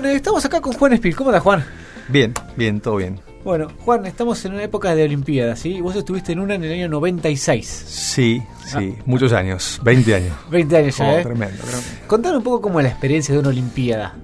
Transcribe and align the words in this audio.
Bueno, 0.00 0.16
estamos 0.16 0.42
acá 0.46 0.62
con 0.62 0.72
Juan 0.72 0.94
Espil. 0.94 1.14
¿Cómo 1.14 1.28
estás, 1.30 1.42
Juan? 1.42 1.62
Bien, 2.08 2.32
bien, 2.56 2.80
todo 2.80 2.96
bien. 2.96 3.20
Bueno, 3.44 3.68
Juan, 3.84 4.06
estamos 4.06 4.42
en 4.46 4.54
una 4.54 4.62
época 4.62 4.94
de 4.94 5.04
Olimpiadas, 5.04 5.58
¿sí? 5.58 5.78
Vos 5.82 5.94
estuviste 5.94 6.32
en 6.32 6.40
una 6.40 6.54
en 6.54 6.64
el 6.64 6.72
año 6.72 6.88
96. 6.88 7.66
Sí, 7.86 8.42
sí, 8.64 8.94
muchos 9.04 9.34
años, 9.34 9.78
20 9.84 10.14
años. 10.14 10.32
20 10.50 10.76
años 10.76 10.96
ya, 10.96 11.04
Oh, 11.06 11.18
¿eh? 11.18 11.22
tremendo, 11.22 11.56
tremendo. 11.62 11.86
Contame 12.06 12.38
un 12.38 12.42
poco 12.42 12.62
cómo 12.62 12.80
es 12.80 12.84
la 12.84 12.90
experiencia 12.90 13.34
de 13.34 13.40
una 13.40 13.50
Olimpiada. 13.50 14.16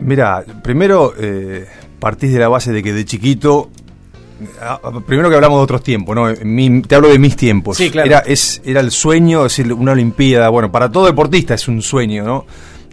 Mira, 0.00 0.44
primero 0.64 1.14
eh, 1.16 1.66
partís 2.00 2.32
de 2.32 2.40
la 2.40 2.48
base 2.48 2.72
de 2.72 2.82
que 2.82 2.92
de 2.92 3.04
chiquito. 3.04 3.70
ah, 4.60 4.80
ah, 4.82 5.00
Primero 5.06 5.28
que 5.30 5.36
hablamos 5.36 5.58
de 5.60 5.62
otros 5.62 5.84
tiempos, 5.84 6.16
¿no? 6.16 6.26
Mi- 6.44 6.82
te 6.82 6.96
hablo 6.96 7.08
de 7.10 7.20
mis 7.20 7.36
tiempos. 7.36 7.76
Sí, 7.76 7.90
claro. 7.90 8.08
Era, 8.08 8.18
es, 8.20 8.60
era 8.64 8.80
el 8.80 8.90
sueño, 8.90 9.46
es 9.46 9.56
decir, 9.56 9.72
una 9.72 9.92
Olimpiada. 9.92 10.48
Bueno, 10.48 10.72
para 10.72 10.90
todo 10.90 11.06
deportista 11.06 11.54
es 11.54 11.68
un 11.68 11.80
sueño, 11.80 12.24
¿no? 12.24 12.44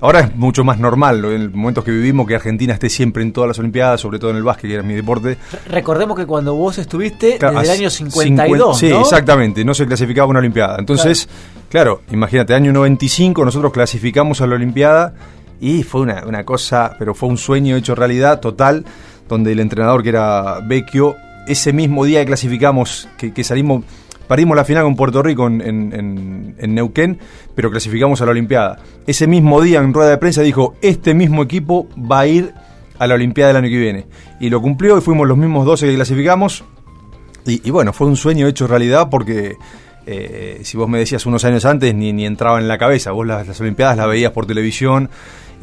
Ahora 0.03 0.19
es 0.19 0.35
mucho 0.35 0.65
más 0.65 0.79
normal, 0.79 1.21
¿no? 1.21 1.31
en 1.31 1.51
momentos 1.57 1.83
que 1.85 1.91
vivimos, 1.91 2.27
que 2.27 2.35
Argentina 2.35 2.73
esté 2.73 2.89
siempre 2.89 3.23
en 3.23 3.31
todas 3.31 3.47
las 3.47 3.57
Olimpiadas, 3.59 4.01
sobre 4.01 4.19
todo 4.19 4.31
en 4.31 4.37
el 4.37 4.43
básquet, 4.43 4.67
que 4.69 4.73
era 4.73 4.83
mi 4.83 4.93
deporte. 4.93 5.37
Re- 5.51 5.59
Recordemos 5.75 6.17
que 6.17 6.25
cuando 6.25 6.55
vos 6.55 6.77
estuviste, 6.77 7.37
Claro, 7.37 7.59
desde 7.61 7.73
el 7.73 7.79
año 7.79 7.89
52, 7.89 8.77
Sí, 8.77 8.89
¿no? 8.89 8.99
exactamente, 8.99 9.63
no 9.63 9.73
se 9.73 9.85
clasificaba 9.87 10.25
a 10.25 10.29
una 10.29 10.39
Olimpiada. 10.39 10.75
Entonces, 10.77 11.29
claro, 11.69 12.01
imagínate, 12.11 12.53
año 12.53 12.73
95 12.73 13.45
nosotros 13.45 13.71
clasificamos 13.71 14.41
a 14.41 14.47
la 14.47 14.55
Olimpiada 14.55 15.13
y 15.61 15.83
fue 15.83 16.01
una, 16.01 16.25
una 16.27 16.43
cosa, 16.43 16.95
pero 16.99 17.15
fue 17.15 17.29
un 17.29 17.37
sueño 17.37 17.77
hecho 17.77 17.95
realidad 17.95 18.41
total, 18.41 18.83
donde 19.29 19.53
el 19.53 19.61
entrenador 19.61 20.03
que 20.03 20.09
era 20.09 20.59
Vecchio, 20.67 21.15
ese 21.47 21.71
mismo 21.71 22.03
día 22.03 22.19
que 22.19 22.25
clasificamos, 22.25 23.07
que, 23.17 23.31
que 23.33 23.43
salimos, 23.45 23.85
perdimos 24.33 24.57
la 24.57 24.65
final 24.65 24.83
con 24.83 24.95
Puerto 24.95 25.21
Rico 25.21 25.45
en, 25.45 26.55
Neuquén, 26.57 27.19
pero 27.53 27.69
clasificamos 27.69 28.19
a 28.19 28.25
la 28.25 28.31
Olimpiada. 28.31 28.79
Ese 29.05 29.27
mismo 29.27 29.61
día 29.61 29.77
en 29.77 29.93
rueda 29.93 30.09
de 30.09 30.17
prensa 30.17 30.41
dijo, 30.41 30.73
este 30.81 31.13
mismo 31.13 31.43
equipo 31.43 31.87
va 31.95 32.21
a 32.21 32.25
ir 32.25 32.51
a 32.97 33.05
la 33.05 33.13
Olimpiada 33.13 33.49
del 33.49 33.57
año 33.57 33.69
que 33.69 33.77
viene. 33.77 34.07
Y 34.39 34.49
lo 34.49 34.59
cumplió 34.59 34.97
y 34.97 35.01
fuimos 35.01 35.27
los 35.27 35.37
mismos 35.37 35.67
12 35.67 35.85
que 35.85 35.93
clasificamos. 35.93 36.63
Y, 37.45 37.61
y 37.63 37.69
bueno, 37.69 37.93
fue 37.93 38.07
un 38.07 38.15
sueño 38.15 38.47
hecho 38.47 38.65
realidad 38.65 39.07
porque 39.11 39.55
eh, 40.07 40.61
si 40.63 40.77
vos 40.77 40.89
me 40.89 40.97
decías 40.97 41.23
unos 41.27 41.45
años 41.45 41.63
antes 41.65 41.93
ni, 41.93 42.11
ni 42.11 42.25
entraba 42.25 42.59
en 42.59 42.67
la 42.67 42.79
cabeza. 42.79 43.11
Vos 43.11 43.27
las, 43.27 43.47
las 43.47 43.61
Olimpiadas 43.61 43.97
las 43.97 44.07
veías 44.07 44.31
por 44.31 44.47
televisión 44.47 45.11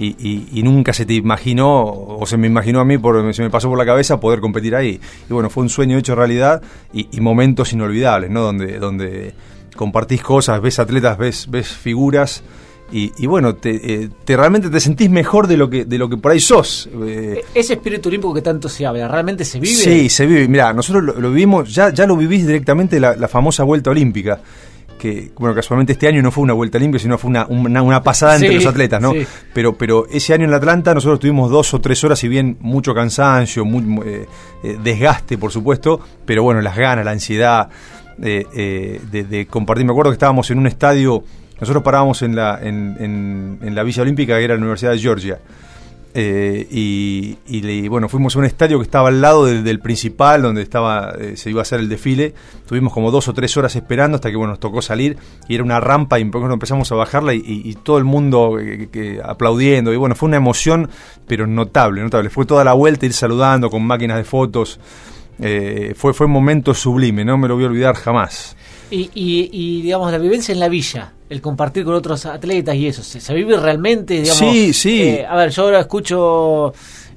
y, 0.03 0.17
y- 0.19 0.48
y 0.53 0.62
nunca 0.62 0.93
se 0.93 1.05
te 1.06 1.15
imaginó, 1.15 1.83
o 1.84 2.25
se 2.27 2.37
me 2.37 2.47
imaginó 2.47 2.81
a 2.81 2.84
mí, 2.84 2.97
por, 2.98 3.34
se 3.34 3.43
me 3.43 3.51
pasó 3.51 3.69
por 3.69 3.79
la 3.79 3.84
cabeza 3.87 4.19
poder 4.20 4.41
competir 4.41 4.75
ahí. 4.75 5.01
Y 5.29 5.33
bueno, 5.33 5.51
fue 5.51 5.62
un 5.62 5.69
sueño 5.69 5.98
hecho 5.98 6.15
realidad 6.15 6.62
y, 6.93 7.09
y 7.12 7.20
momentos 7.20 7.73
inolvidables, 7.73 8.31
¿no? 8.31 8.43
Donde, 8.43 8.78
donde 8.78 9.34
compartís 9.77 10.23
cosas, 10.23 10.61
ves 10.61 10.78
atletas, 10.78 11.19
ves, 11.19 11.47
ves 11.51 11.69
figuras. 11.69 12.43
Y, 12.93 13.12
y 13.19 13.27
bueno, 13.27 13.55
te, 13.55 13.71
eh, 14.03 14.09
te 14.25 14.37
realmente 14.37 14.69
te 14.69 14.81
sentís 14.81 15.09
mejor 15.11 15.47
de 15.47 15.56
lo 15.56 15.71
que, 15.71 15.84
de 15.84 15.97
lo 15.97 16.09
que 16.09 16.17
por 16.17 16.33
ahí 16.33 16.41
sos. 16.41 16.89
Eh, 17.06 17.41
E- 17.55 17.61
Ese 17.61 17.75
espíritu 17.75 18.09
olímpico 18.09 18.34
que 18.34 18.43
tanto 18.43 18.69
se 18.69 18.84
habla, 18.84 19.06
¿realmente 19.06 19.45
se 19.45 19.61
vive? 19.61 19.75
Sí, 19.75 20.09
se 20.09 20.27
vive. 20.27 20.48
Mira, 20.48 20.73
nosotros 20.73 21.05
lo, 21.05 21.21
lo 21.21 21.31
vivimos, 21.31 21.73
ya, 21.73 21.91
ya 21.93 22.05
lo 22.05 22.17
vivís 22.17 22.45
directamente 22.47 22.98
la, 22.98 23.15
la 23.15 23.28
famosa 23.28 23.62
vuelta 23.62 23.91
olímpica. 23.91 24.41
Que, 25.01 25.31
bueno, 25.39 25.55
casualmente 25.55 25.93
este 25.95 26.06
año 26.09 26.20
no 26.23 26.31
fue 26.31 26.45
una 26.45 26.53
vuelta 26.53 26.77
olímpica, 26.79 27.01
sino 27.03 27.17
fue 27.17 27.31
una, 27.31 27.47
una, 27.47 27.81
una 27.83 28.03
pasada 28.03 28.34
entre 28.34 28.48
los 28.56 28.67
atletas, 28.67 29.01
¿no? 29.01 29.12
sí. 29.12 29.27
Pero, 29.55 29.73
pero 29.77 30.06
ese 30.11 30.34
año 30.34 30.45
en 30.45 30.51
la 30.51 30.59
Atlanta 30.59 30.93
nosotros 30.93 31.19
tuvimos 31.20 31.51
dos 31.51 31.73
o 31.73 31.81
tres 31.81 32.05
horas, 32.05 32.19
si 32.19 32.29
bien 32.29 32.59
mucho 32.61 32.93
cansancio, 32.95 33.65
muy, 33.65 33.83
eh, 34.06 34.27
eh, 34.62 34.77
desgaste, 34.84 35.39
por 35.39 35.51
supuesto, 35.53 35.98
pero 36.27 36.43
bueno, 36.43 36.61
las 36.61 36.77
ganas, 36.77 37.05
la 37.05 37.12
ansiedad 37.12 37.69
eh, 38.23 39.01
de, 39.11 39.25
de 39.25 39.47
compartir. 39.47 39.87
Me 39.87 39.93
acuerdo 39.93 40.11
que 40.11 40.17
estábamos 40.17 40.51
en 40.51 40.59
un 40.59 40.67
estadio, 40.67 41.25
nosotros 41.59 41.83
parábamos 41.83 42.21
en 42.23 42.37
la, 42.37 42.59
en, 42.62 42.97
en- 43.01 43.59
en 43.62 43.75
la 43.75 43.83
Villa 43.83 44.03
Olímpica, 44.03 44.37
que 44.37 44.45
era 44.45 44.55
la 44.55 44.61
Universidad 44.61 44.93
de 44.93 44.98
Georgia. 44.98 45.39
Eh, 46.12 46.66
y, 46.70 47.39
y 47.47 47.61
le- 47.62 47.89
bueno, 47.89 48.08
fuimos 48.08 48.34
a 48.34 48.41
un 48.41 48.44
estadio 48.44 48.78
que 48.78 48.83
estaba 48.84 49.08
al 49.08 49.20
lado 49.20 49.47
del, 49.47 49.62
del 49.62 49.78
principal, 49.78 50.42
donde 50.42 50.62
estaba 50.62 51.15
eh, 51.19 51.37
se 51.37 51.50
iba 51.50 51.60
a 51.60 51.62
hacer 51.62 51.78
el 51.81 51.88
desfile. 51.88 52.34
Tuvimos 52.66 52.93
como 52.93 53.10
dos 53.12 53.28
o 53.28 53.32
tres 53.34 53.56
horas 53.56 53.76
esperando 53.76 54.16
hasta 54.16 54.28
que 54.31 54.37
bueno, 54.37 54.50
nos 54.53 54.60
tocó 54.60 54.82
salir 54.82 55.16
y 55.48 55.54
era 55.54 55.62
una 55.62 55.78
rampa 55.78 56.19
y 56.19 56.22
empezamos 56.22 56.91
a 56.91 56.97
bajarla 56.97 57.32
y, 57.34 57.38
y- 57.38 57.71
y 57.71 57.75
todo 57.75 57.98
el 57.98 58.04
mundo 58.04 58.59
eh, 58.59 58.88
que- 58.91 59.21
aplaudiendo. 59.25 59.93
Y 59.93 59.97
bueno, 59.97 60.15
fue 60.16 60.26
una 60.28 60.37
emoción, 60.38 60.91
pero 61.28 61.47
notable, 61.47 62.03
notable. 62.03 62.28
Fue 62.28 62.44
toda 62.44 62.65
la 62.65 62.72
vuelta 62.72 63.06
ir 63.06 63.12
saludando 63.12 63.71
con 63.71 63.84
máquinas 63.84 64.16
de 64.16 64.25
fotos. 64.25 64.81
Eh, 65.38 65.94
fue, 65.97 66.12
fue 66.12 66.27
un 66.27 66.32
momento 66.32 66.75
sublime, 66.75 67.25
no 67.25 67.38
me 67.38 67.47
lo 67.48 67.54
voy 67.54 67.65
a 67.65 67.69
olvidar 67.69 67.94
jamás. 67.94 68.56
Y, 68.91 69.10
y- 69.15 69.48
y, 69.53 69.82
digamos, 69.82 70.10
la 70.10 70.19
vivencia 70.19 70.53
en 70.53 70.59
la 70.60 70.69
villa, 70.69 71.12
el 71.30 71.41
compartir 71.41 71.84
con 71.84 71.94
otros 71.94 72.26
atletas 72.26 72.74
y 72.74 72.88
eso, 72.88 73.02
¿se, 73.02 73.20
se 73.20 73.32
vive 73.34 73.56
realmente? 73.56 74.14
Digamos, 74.14 74.36
Sí, 74.36 74.72
sí. 74.74 75.02
eh, 75.02 75.26
a 75.26 75.34
ver, 75.36 75.50
yo 75.50 75.62
ahora 75.62 75.80
escucho 75.80 76.72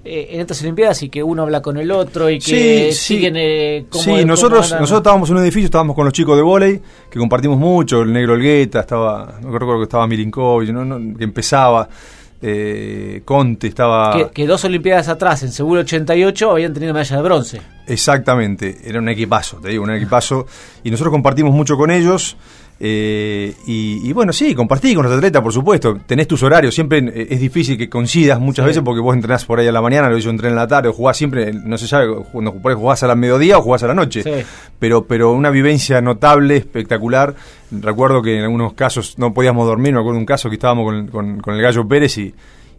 eh, 0.06 0.28
en 0.32 0.42
estas 0.42 0.62
Olimpiadas 0.62 1.02
y 1.04 1.10
que 1.10 1.22
uno 1.24 1.42
habla 1.42 1.62
con 1.62 1.78
el 1.78 1.90
otro 1.92 2.30
y 2.30 2.38
que 2.38 2.92
Sí, 2.92 2.92
sí. 2.92 3.16
siguen 3.16 3.36
eh, 3.38 3.86
cómo- 3.90 4.04
Sí, 4.04 4.24
nosotros, 4.24 4.70
nosotros 4.72 5.00
estábamos 5.00 5.30
en 5.32 5.38
un 5.38 5.42
edificio, 5.44 5.66
estábamos 5.66 5.96
con 5.96 6.06
los 6.06 6.14
chicos 6.14 6.36
de 6.38 6.44
volei, 6.44 6.80
que 7.10 7.18
compartimos 7.20 7.58
mucho, 7.58 8.02
el 8.04 8.14
negro 8.14 8.34
Olgueta, 8.34 8.82
estaba, 8.82 9.40
no 9.42 9.52
recuerdo 9.52 9.80
que 9.80 9.84
estaba 9.84 10.06
Milinkovic, 10.08 10.70
¿no? 10.70 10.86
No, 10.86 11.18
que 11.18 11.24
empezaba, 11.24 11.90
eh, 12.42 13.22
Conte 13.26 13.68
estaba... 13.68 14.12
que, 14.16 14.30
que 14.32 14.46
dos 14.46 14.64
Olimpiadas 14.66 15.08
atrás, 15.08 15.42
en 15.44 15.52
Seguro 15.52 15.82
88, 15.82 16.52
habían 16.52 16.74
tenido 16.74 16.94
medalla 16.94 17.16
de 17.18 17.22
bronce. 17.24 17.62
Exactamente, 17.88 18.78
era 18.84 19.00
un 19.00 19.08
equipazo, 19.10 19.58
te 19.58 19.70
digo, 19.70 19.84
un 19.84 19.92
equipazo. 19.92 20.46
Y 20.84 20.92
nosotros 20.92 21.12
compartimos 21.12 21.54
mucho 21.54 21.78
con 21.78 21.90
ellos. 21.90 22.36
Eh, 22.80 23.54
y, 23.68 24.02
y 24.10 24.14
bueno, 24.14 24.34
sí, 24.34 24.54
compartí 24.54 24.94
con 24.94 25.04
los 25.06 25.14
atletas, 25.14 25.42
por 25.42 25.54
supuesto. 25.54 25.98
Tenés 26.06 26.28
tus 26.28 26.44
horarios, 26.44 26.74
siempre 26.76 26.98
eh, 27.00 27.28
es 27.30 27.40
difícil 27.40 27.78
que 27.78 27.90
coincidas 27.90 28.40
muchas 28.40 28.64
Sí. 28.64 28.68
veces 28.68 28.84
porque 28.84 29.00
vos 29.00 29.16
entrenás 29.16 29.46
por 29.46 29.60
ahí 29.60 29.68
a 29.68 29.72
la 29.72 29.82
mañana, 29.82 30.16
yo 30.18 30.30
entrené 30.30 30.50
en 30.52 30.56
la 30.58 30.68
tarde, 30.68 30.90
o 30.90 30.94
jugás 30.94 31.16
siempre, 31.18 31.54
no 31.54 31.78
se 31.78 31.88
sabe, 31.88 32.08
ahí 32.14 32.74
jugás 32.76 33.04
a 33.04 33.08
la 33.08 33.16
mediodía 33.16 33.58
o 33.58 33.62
jugás 33.62 33.84
a 33.84 33.88
la 33.88 33.94
noche. 33.94 34.24
Sí. 34.24 34.32
Pero, 34.80 35.06
pero 35.06 35.32
una 35.32 35.50
vivencia 35.50 36.02
notable, 36.02 36.58
espectacular. 36.58 37.36
Recuerdo 37.72 38.22
que 38.22 38.38
en 38.38 38.44
algunos 38.44 38.74
casos 38.74 39.18
no 39.18 39.34
podíamos 39.34 39.66
dormir, 39.66 39.94
me 39.94 40.00
acuerdo 40.00 40.16
de 40.16 40.20
un 40.22 40.26
caso 40.26 40.50
que 40.50 40.56
estábamos 40.56 40.86
con, 40.86 41.08
con- 41.08 41.40
con 41.40 41.56
el 41.56 41.62
gallo 41.62 41.88
Pérez 41.88 42.18
y, 42.18 42.34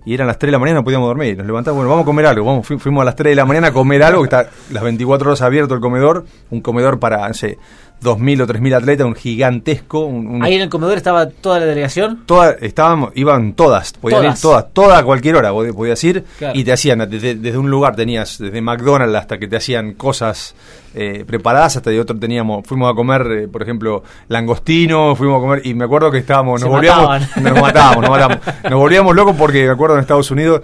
y 0.06 0.12
eran 0.14 0.26
las 0.26 0.38
3 0.38 0.48
de 0.48 0.52
la 0.52 0.58
mañana, 0.58 0.80
no 0.80 0.84
podíamos 0.84 1.08
dormir. 1.08 1.36
Nos 1.38 1.46
levantamos, 1.46 1.76
bueno, 1.78 1.88
vamos 1.90 2.02
a 2.02 2.06
comer 2.06 2.26
algo. 2.26 2.44
Vamos, 2.44 2.66
fu- 2.66 2.78
fuimos 2.78 3.00
a 3.02 3.04
las 3.06 3.16
3 3.16 3.30
de 3.32 3.36
la 3.36 3.44
mañana 3.46 3.68
a 3.68 3.72
comer 3.72 4.02
algo, 4.02 4.20
que 4.22 4.26
está 4.26 4.50
las 4.70 4.82
24 4.82 5.28
horas 5.28 5.40
abierto 5.42 5.74
el 5.74 5.80
comedor. 5.80 6.26
Un 6.50 6.60
comedor 6.60 6.98
para, 7.00 7.26
no 7.26 7.32
sé, 7.34 7.56
2.000 8.04 8.42
o 8.42 8.46
3.000 8.46 8.74
atletas, 8.76 9.06
un 9.06 9.14
gigantesco. 9.14 10.00
Un, 10.06 10.26
un- 10.26 10.44
Ahí 10.44 10.54
en 10.54 10.60
el 10.62 10.68
comedor 10.68 10.96
estaba 10.96 11.28
toda 11.28 11.58
la 11.60 11.66
delegación. 11.66 12.22
todas, 12.26 12.56
estábamos, 12.60 13.10
iban 13.14 13.54
todas, 13.54 13.92
podían 13.94 14.20
Todas. 14.22 14.38
ir 14.38 14.42
todas, 14.42 14.66
todas 14.72 15.00
a 15.00 15.04
cualquier 15.04 15.36
hora, 15.36 15.52
pod- 15.52 15.74
podías 15.74 16.04
ir 16.04 16.24
Claro. 16.38 16.58
y 16.58 16.62
te 16.64 16.72
hacían, 16.72 16.98
desde, 17.10 17.34
desde 17.34 17.58
un 17.58 17.70
lugar 17.70 17.96
tenías, 17.96 18.38
desde 18.38 18.60
McDonald's 18.60 19.16
hasta 19.16 19.38
que 19.38 19.48
te 19.48 19.56
hacían 19.56 19.94
cosas 19.94 20.54
eh, 20.96 21.24
preparadas, 21.26 21.76
hasta 21.76 21.90
de 21.90 21.98
otro 21.98 22.16
teníamos, 22.16 22.64
fuimos 22.66 22.92
a 22.92 22.94
comer, 22.94 23.26
eh, 23.32 23.48
por 23.48 23.62
ejemplo, 23.62 24.04
langostino, 24.28 25.16
fuimos 25.16 25.38
a 25.38 25.40
comer, 25.40 25.66
y 25.66 25.74
me 25.74 25.84
acuerdo 25.86 26.10
que 26.10 26.18
estábamos, 26.18 26.60
Se 26.60 26.66
nos 26.66 26.74
volvíamos, 26.76 27.08
mataban. 27.08 27.42
nos 27.42 27.60
matábamos, 27.60 28.00
nos 28.02 28.10
matábamos, 28.10 28.38
nos 28.70 28.74
volvíamos 28.74 29.16
locos 29.16 29.36
porque 29.36 29.64
me 29.64 29.70
acuerdo 29.72 29.96
en 29.96 30.02
Estados 30.02 30.30
Unidos, 30.30 30.60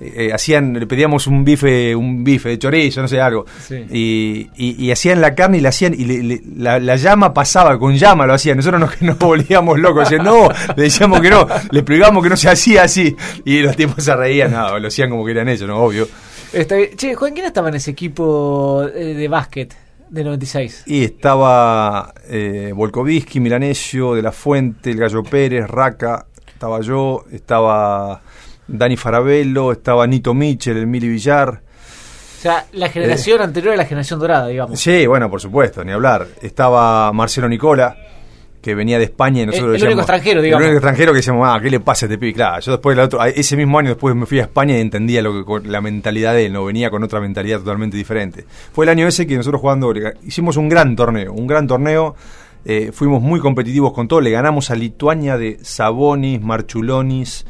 eh, 0.00 0.30
hacían, 0.34 0.72
le 0.74 0.86
pedíamos 0.86 1.26
un 1.26 1.44
bife, 1.44 1.94
un 1.94 2.24
bife 2.24 2.48
de 2.50 2.58
chorizo, 2.58 3.00
no 3.02 3.08
sé, 3.08 3.20
algo. 3.20 3.44
Sí. 3.66 3.84
Y, 3.90 4.50
y- 4.56 4.84
y 4.86 4.90
hacían 4.90 5.20
la 5.20 5.34
carne 5.34 5.58
y 5.58 5.60
la 5.60 5.68
hacían, 5.70 5.94
y 5.94 6.04
le- 6.04 6.22
le- 6.22 6.42
la, 6.56 6.78
la 6.78 6.96
llama 6.96 7.32
pasaba, 7.32 7.78
con 7.78 7.96
llama 7.96 8.26
lo 8.26 8.34
hacían. 8.34 8.56
Nosotros 8.56 8.80
nos, 8.80 9.00
nos 9.02 9.18
volvíamos 9.18 9.78
locos, 9.78 10.10
decían, 10.10 10.24
no, 10.26 10.48
le 10.76 10.82
decíamos 10.82 11.20
que 11.20 11.30
no, 11.30 11.46
le 11.70 11.78
explicábamos 11.80 12.22
que 12.22 12.28
no 12.30 12.36
se 12.36 12.48
hacía 12.50 12.82
así. 12.84 13.14
Y 13.44 13.60
los 13.60 13.76
tipos 13.76 14.02
se 14.02 14.14
reían, 14.16 14.50
no, 14.52 14.78
lo 14.78 14.88
hacían 14.88 15.10
como 15.10 15.24
que 15.24 15.30
eran 15.32 15.48
ellos, 15.48 15.68
¿no? 15.68 15.78
Obvio. 15.78 16.08
Che, 16.96 17.14
Juan, 17.16 17.32
¿quién 17.34 17.46
estaba 17.46 17.68
en 17.68 17.74
ese 17.76 17.90
equipo 17.90 18.84
eh, 18.94 19.14
de 19.14 19.26
básquet 19.28 19.74
del 20.08 20.24
96? 20.26 20.84
Y 20.86 21.02
estaba 21.04 22.14
eh, 22.28 22.72
Volkovitsky, 22.74 23.40
Milanesio, 23.40 24.14
De 24.14 24.22
La 24.22 24.30
Fuente, 24.30 24.90
El 24.92 24.98
Gallo 24.98 25.22
Pérez, 25.24 25.66
Raca, 25.68 26.26
estaba 26.46 26.80
yo, 26.80 27.24
estaba 27.32 28.22
Dani 28.66 28.96
Farabello, 28.96 29.72
estaba 29.72 30.06
Nito 30.06 30.34
Michel, 30.34 30.76
el 30.78 30.86
Mili 30.86 31.08
Villar. 31.08 31.60
O 32.38 32.40
sea, 32.44 32.66
la 32.72 32.88
generación 32.88 33.40
anterior 33.40 33.74
a 33.74 33.76
la 33.76 33.84
generación 33.86 34.20
dorada, 34.20 34.48
digamos. 34.48 34.78
Sí, 34.78 35.06
bueno, 35.06 35.30
por 35.30 35.40
supuesto, 35.40 35.82
ni 35.84 35.92
hablar. 35.92 36.26
Estaba 36.42 37.10
Marcelo 37.12 37.48
Nicola, 37.48 37.96
que 38.60 38.74
venía 38.74 38.98
de 38.98 39.04
España 39.04 39.42
y 39.42 39.46
nosotros 39.46 39.68
El- 39.68 39.74
el 39.76 39.80
decíamos- 39.80 39.92
único 39.94 40.00
extranjero, 40.02 40.42
digamos. 40.42 40.62
El 40.62 40.68
único 40.70 40.78
extranjero 40.78 41.12
que 41.12 41.16
decíamos, 41.16 41.48
ah, 41.50 41.58
¿qué 41.62 41.70
le 41.70 41.80
pasa 41.80 42.04
a 42.04 42.06
este 42.08 42.18
pibe? 42.18 42.32
Claro, 42.34 42.60
yo 42.60 42.72
después, 42.72 42.98
otro, 42.98 43.22
ese 43.24 43.56
mismo 43.56 43.78
año 43.78 43.88
después 43.90 44.14
me 44.14 44.26
fui 44.26 44.38
a 44.40 44.42
España 44.42 44.76
y 44.76 44.80
entendía 44.80 45.22
lo 45.22 45.44
que, 45.44 45.68
la 45.68 45.80
mentalidad 45.80 46.34
de 46.34 46.46
él, 46.46 46.52
no 46.52 46.64
venía 46.64 46.90
con 46.90 47.02
otra 47.02 47.20
mentalidad 47.20 47.58
totalmente 47.60 47.96
diferente. 47.96 48.44
Fue 48.72 48.84
el 48.84 48.88
año 48.90 49.06
ese 49.06 49.26
que 49.26 49.36
nosotros 49.36 49.60
jugando, 49.60 49.92
hicimos 50.26 50.56
un 50.58 50.68
gran 50.68 50.96
torneo, 50.96 51.32
un 51.32 51.46
gran 51.46 51.66
torneo, 51.66 52.14
eh, 52.66 52.90
fuimos 52.92 53.20
muy 53.22 53.40
competitivos 53.40 53.92
con 53.92 54.08
todo, 54.08 54.20
le 54.22 54.30
ganamos 54.30 54.70
a 54.70 54.74
Lituania 54.74 55.36
de 55.38 55.58
Sabonis, 55.62 56.40
Marchulonis, 56.42 57.44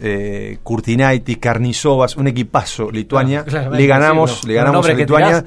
eh, 0.00 0.58
Kurtinaitis, 0.62 1.38
Carnizovas, 1.38 2.16
un 2.16 2.28
equipazo 2.28 2.90
Lituania, 2.90 3.44
Claro, 3.44 3.72
le 3.72 3.86
ganamos, 3.86 4.40
sí, 4.40 4.48
le 4.48 4.54
ganamos 4.54 4.88
a 4.88 4.92
Lituania 4.92 5.44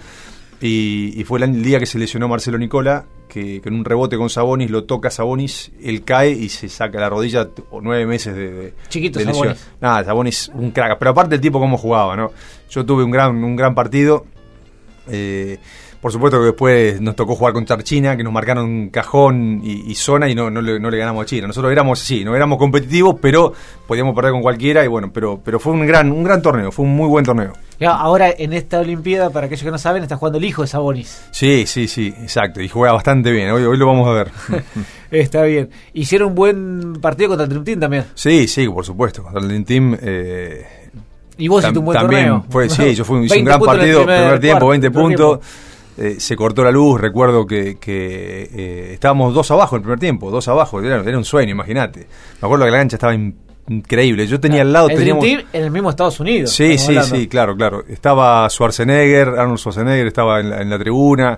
y, 0.61 1.13
y 1.19 1.23
fue 1.23 1.39
el 1.39 1.63
día 1.63 1.79
que 1.79 1.85
se 1.85 1.97
lesionó 1.97 2.27
Marcelo 2.27 2.57
Nicola 2.57 3.05
que, 3.29 3.61
en 3.63 3.73
un 3.73 3.85
rebote 3.85 4.17
con 4.17 4.29
Sabonis 4.29 4.69
lo 4.69 4.83
toca 4.83 5.09
Sabonis, 5.09 5.71
él 5.81 6.03
cae 6.03 6.31
y 6.31 6.49
se 6.49 6.67
saca 6.67 6.99
la 6.99 7.07
rodilla 7.07 7.47
o 7.69 7.79
nueve 7.79 8.05
meses 8.05 8.35
de, 8.35 8.51
de, 8.51 8.73
Chiquito 8.89 9.21
Sabonis. 9.21 9.67
Nada, 9.79 10.03
Sabonis 10.03 10.51
un 10.53 10.71
crack. 10.71 10.97
Pero 10.99 11.11
aparte 11.11 11.35
el 11.35 11.41
tipo 11.41 11.59
cómo 11.59 11.77
jugaba, 11.77 12.17
¿no? 12.17 12.31
Yo 12.69 12.85
tuve 12.85 13.03
un 13.03 13.11
gran, 13.11 13.41
un 13.41 13.55
gran 13.55 13.73
partido. 13.73 14.25
Eh, 15.07 15.59
por 16.01 16.13
supuesto 16.13 16.39
que 16.39 16.45
después 16.45 17.01
nos 17.01 17.15
tocó 17.15 17.35
jugar 17.35 17.53
contra 17.53 17.77
China, 17.83 18.15
que 18.15 18.23
nos 18.23 18.31
marcaron 18.31 18.89
cajón 18.89 19.61
y, 19.63 19.93
zona 19.95 20.29
y 20.29 20.35
no, 20.35 20.49
no, 20.49 20.61
le, 20.61 20.97
ganamos 20.97 21.23
a 21.23 21.25
China. 21.25 21.47
Nosotros 21.47 21.71
éramos, 21.71 21.99
sí, 21.99 22.23
no 22.23 22.35
éramos 22.35 22.57
competitivos, 22.57 23.17
pero 23.21 23.53
podíamos 23.85 24.15
perder 24.15 24.31
con 24.31 24.41
cualquiera 24.41 24.83
y 24.85 24.87
bueno, 24.87 25.11
pero, 25.13 25.41
pero 25.43 25.59
fue 25.59 25.73
un 25.73 25.85
gran, 25.85 26.11
un 26.11 26.23
gran 26.23 26.41
torneo, 26.41 26.71
fue 26.71 26.85
un 26.85 26.95
muy 26.95 27.07
buen 27.07 27.25
torneo. 27.25 27.53
Ahora 27.85 28.33
en 28.37 28.53
esta 28.53 28.79
Olimpiada, 28.79 29.29
para 29.29 29.47
aquellos 29.47 29.63
que 29.63 29.71
no 29.71 29.77
saben, 29.77 30.03
está 30.03 30.15
jugando 30.15 30.37
el 30.37 30.45
hijo 30.45 30.61
de 30.61 30.69
Sabonis. 30.69 31.21
Sí, 31.31 31.65
sí, 31.65 31.87
sí, 31.87 32.07
exacto, 32.07 32.61
y 32.61 32.69
juega 32.69 32.93
bastante 32.93 33.31
bien, 33.31 33.51
hoy, 33.51 33.63
hoy 33.63 33.77
lo 33.77 33.85
vamos 33.85 34.07
a 34.07 34.11
ver. 34.11 34.31
está 35.11 35.43
bien. 35.43 35.69
Hicieron 35.93 36.29
un 36.29 36.35
buen 36.35 36.93
partido 37.01 37.29
contra 37.29 37.43
el 37.43 37.49
Dream 37.49 37.65
Team 37.65 37.79
también. 37.79 38.05
Sí, 38.15 38.47
sí, 38.47 38.67
por 38.69 38.85
supuesto, 38.85 39.23
contra 39.23 39.41
el 39.41 39.47
Dream 39.47 39.63
Team... 39.65 39.97
Eh, 40.01 40.65
y 41.37 41.47
vos 41.47 41.63
hiciste 41.63 41.79
un 41.79 41.85
buen 41.85 41.97
también 41.97 42.27
torneo. 42.27 42.45
Fue, 42.49 42.69
sí, 42.69 42.93
yo 42.93 43.05
fui, 43.05 43.25
hice 43.25 43.39
un 43.39 43.45
gran 43.45 43.61
partido, 43.61 44.05
primer, 44.05 44.39
tiempo, 44.41 44.67
20 44.67 44.91
puntos. 44.91 45.39
Eh, 46.01 46.15
se 46.17 46.37
cortó 46.37 46.63
la 46.63 46.71
luz, 46.71 47.01
recuerdo 47.01 47.45
que, 47.45 47.77
eh, 47.85 48.91
estábamos 48.93 49.33
dos 49.33 49.51
abajo 49.51 49.75
en 49.75 49.81
el 49.81 49.83
primer 49.83 49.99
tiempo, 49.99 50.31
dos 50.31 50.47
abajo, 50.47 50.81
era, 50.81 51.01
un 51.17 51.25
sueño, 51.25 51.51
imagínate. 51.51 52.07
Me 52.41 52.45
acuerdo 52.45 52.63
que 52.63 52.71
la 52.71 52.77
cancha 52.77 52.95
estaba 52.95 53.13
increíble. 53.67 54.25
Yo 54.25 54.39
tenía 54.39 54.61
al 54.61 54.71
lado. 54.71 54.87
Teníamos... 54.87 55.25
en 55.25 55.43
el 55.51 55.71
mismo 55.71 55.89
Estados 55.89 56.17
Unidos. 56.21 56.51
Sí, 56.51 56.77
sí, 56.77 56.95
sí, 57.03 57.27
claro, 57.27 57.53
claro. 57.53 57.83
Estaba 57.89 58.49
Schwarzenegger, 58.49 59.27
Arnold 59.27 59.59
Schwarzenegger 59.59 60.07
estaba 60.07 60.39
en 60.39 60.69
la, 60.69 60.79
tribuna. 60.79 61.35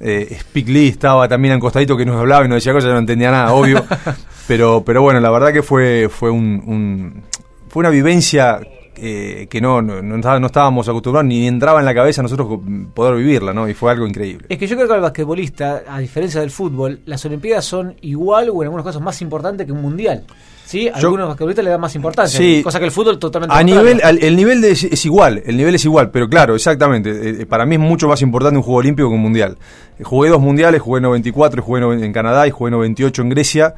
Eh, 0.00 0.38
Lee 0.54 0.88
estaba 0.88 1.28
también 1.28 1.52
en 1.52 1.60
costadito 1.60 1.94
que 1.94 2.06
nos 2.06 2.16
hablaba 2.16 2.46
y 2.46 2.48
nos 2.48 2.56
decía 2.56 2.72
cosas, 2.72 2.88
yo 2.88 2.94
no 2.94 3.00
entendía 3.00 3.30
nada, 3.30 3.52
obvio. 3.52 3.84
pero, 4.48 4.82
pero 4.86 5.02
bueno, 5.02 5.20
la 5.20 5.28
verdad 5.28 5.52
que 5.52 5.62
fue, 5.62 6.08
fue 6.08 6.30
un 6.30 7.24
fue 7.68 7.80
una 7.80 7.90
vivencia 7.90 8.60
eh, 9.00 9.46
que 9.48 9.60
no, 9.60 9.80
no, 9.80 10.02
no, 10.02 10.46
estábamos 10.46 10.88
acostumbrados 10.88 11.26
ni 11.26 11.46
entraba 11.46 11.78
en 11.80 11.86
la 11.86 11.94
cabeza 11.94 12.22
nosotros 12.22 12.60
poder 12.94 13.16
vivirla, 13.16 13.52
¿no? 13.52 13.68
Y 13.68 13.74
fue 13.74 13.90
algo 13.90 14.06
increíble. 14.06 14.46
Es 14.48 14.58
que 14.58 14.66
yo 14.66 14.76
creo 14.76 14.88
que 14.88 14.94
al 14.94 15.00
basquetbolista, 15.00 15.84
a 15.88 15.98
diferencia 15.98 16.40
del 16.40 16.50
fútbol, 16.50 17.00
las 17.06 17.24
Olimpiadas 17.24 17.64
son 17.64 17.94
igual 18.02 18.50
o 18.50 18.62
en 18.62 18.66
algunos 18.66 18.84
casos 18.84 19.00
más 19.00 19.20
importantes 19.22 19.66
que 19.66 19.72
un 19.72 19.82
mundial. 19.82 20.24
¿sí? 20.64 20.90
algunos 20.92 21.28
basquetbolistas 21.28 21.64
le 21.64 21.70
dan 21.70 21.80
más 21.80 21.94
importancia, 21.94 22.38
sí, 22.38 22.62
cosa 22.62 22.78
que 22.78 22.84
el 22.84 22.90
fútbol 22.90 23.18
totalmente 23.18 23.56
A 23.56 23.62
nivel, 23.62 24.02
el 24.04 24.36
nivel 24.36 24.62
es, 24.64 25.04
igual, 25.06 25.42
el 25.46 25.56
nivel 25.56 25.74
es 25.74 25.84
igual, 25.86 26.10
pero 26.10 26.28
claro, 26.28 26.54
exactamente, 26.54 27.10
eh, 27.10 27.36
eh, 27.40 27.46
para 27.46 27.64
mí 27.64 27.76
es 27.76 27.80
mucho 27.80 28.06
más 28.06 28.20
importante 28.20 28.58
un 28.58 28.62
juego 28.62 28.80
olímpico 28.80 29.08
que 29.08 29.14
un 29.14 29.22
mundial. 29.22 29.56
Jugué 30.02 30.28
dos 30.28 30.42
mundiales, 30.42 30.82
jugué 30.82 31.00
94, 31.00 31.62
jugué 31.62 32.04
en 32.04 32.12
Canadá 32.12 32.46
y 32.46 32.50
jugué 32.50 32.70
98 32.70 33.22
en 33.22 33.28
Grecia. 33.30 33.74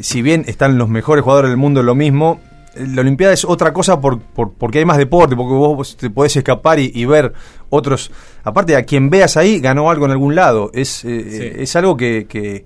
si 0.00 0.20
bien 0.20 0.44
están 0.46 0.76
los 0.76 0.90
mejores 0.90 1.24
jugadores 1.24 1.50
del 1.50 1.56
mundo 1.56 1.80
en 1.80 1.86
lo 1.86 1.94
mismo, 1.94 2.40
la 2.78 3.00
Olimpiada 3.00 3.32
es 3.32 3.44
otra 3.44 3.72
cosa 3.72 4.00
por, 4.00 4.20
porque 4.20 4.78
hay 4.78 4.84
más 4.84 4.98
deporte, 4.98 5.36
porque 5.36 5.54
vos 5.54 5.96
te 5.96 6.10
podés 6.10 6.36
escapar 6.36 6.78
y, 6.78 7.04
ver 7.04 7.32
otros. 7.70 8.10
Aparte, 8.44 8.76
a 8.76 8.84
quien 8.84 9.10
veas 9.10 9.36
ahí 9.36 9.60
ganó 9.60 9.90
algo 9.90 10.06
en 10.06 10.12
algún 10.12 10.34
lado. 10.34 10.70
Es, 10.72 11.04
eh, 11.04 11.62
es 11.62 11.76
algo 11.76 11.96
que, 11.96 12.26
que, 12.28 12.64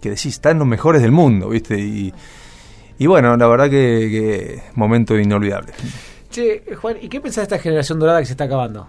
que, 0.00 0.10
decís, 0.10 0.26
están 0.26 0.58
los 0.58 0.66
mejores 0.66 1.02
del 1.02 1.12
mundo, 1.12 1.48
¿viste? 1.50 1.78
Y, 1.78 2.12
y 2.98 3.06
bueno, 3.06 3.36
la 3.36 3.46
verdad 3.46 3.70
que, 3.70 4.62
momento 4.74 5.18
inolvidable. 5.18 5.72
Che, 6.30 6.62
Juan, 6.80 6.96
¿y 7.00 7.08
qué 7.08 7.20
pensás 7.20 7.48
de 7.48 7.54
esta 7.54 7.58
generación 7.58 7.98
dorada 7.98 8.20
que 8.20 8.26
se 8.26 8.32
está 8.32 8.44
acabando? 8.44 8.88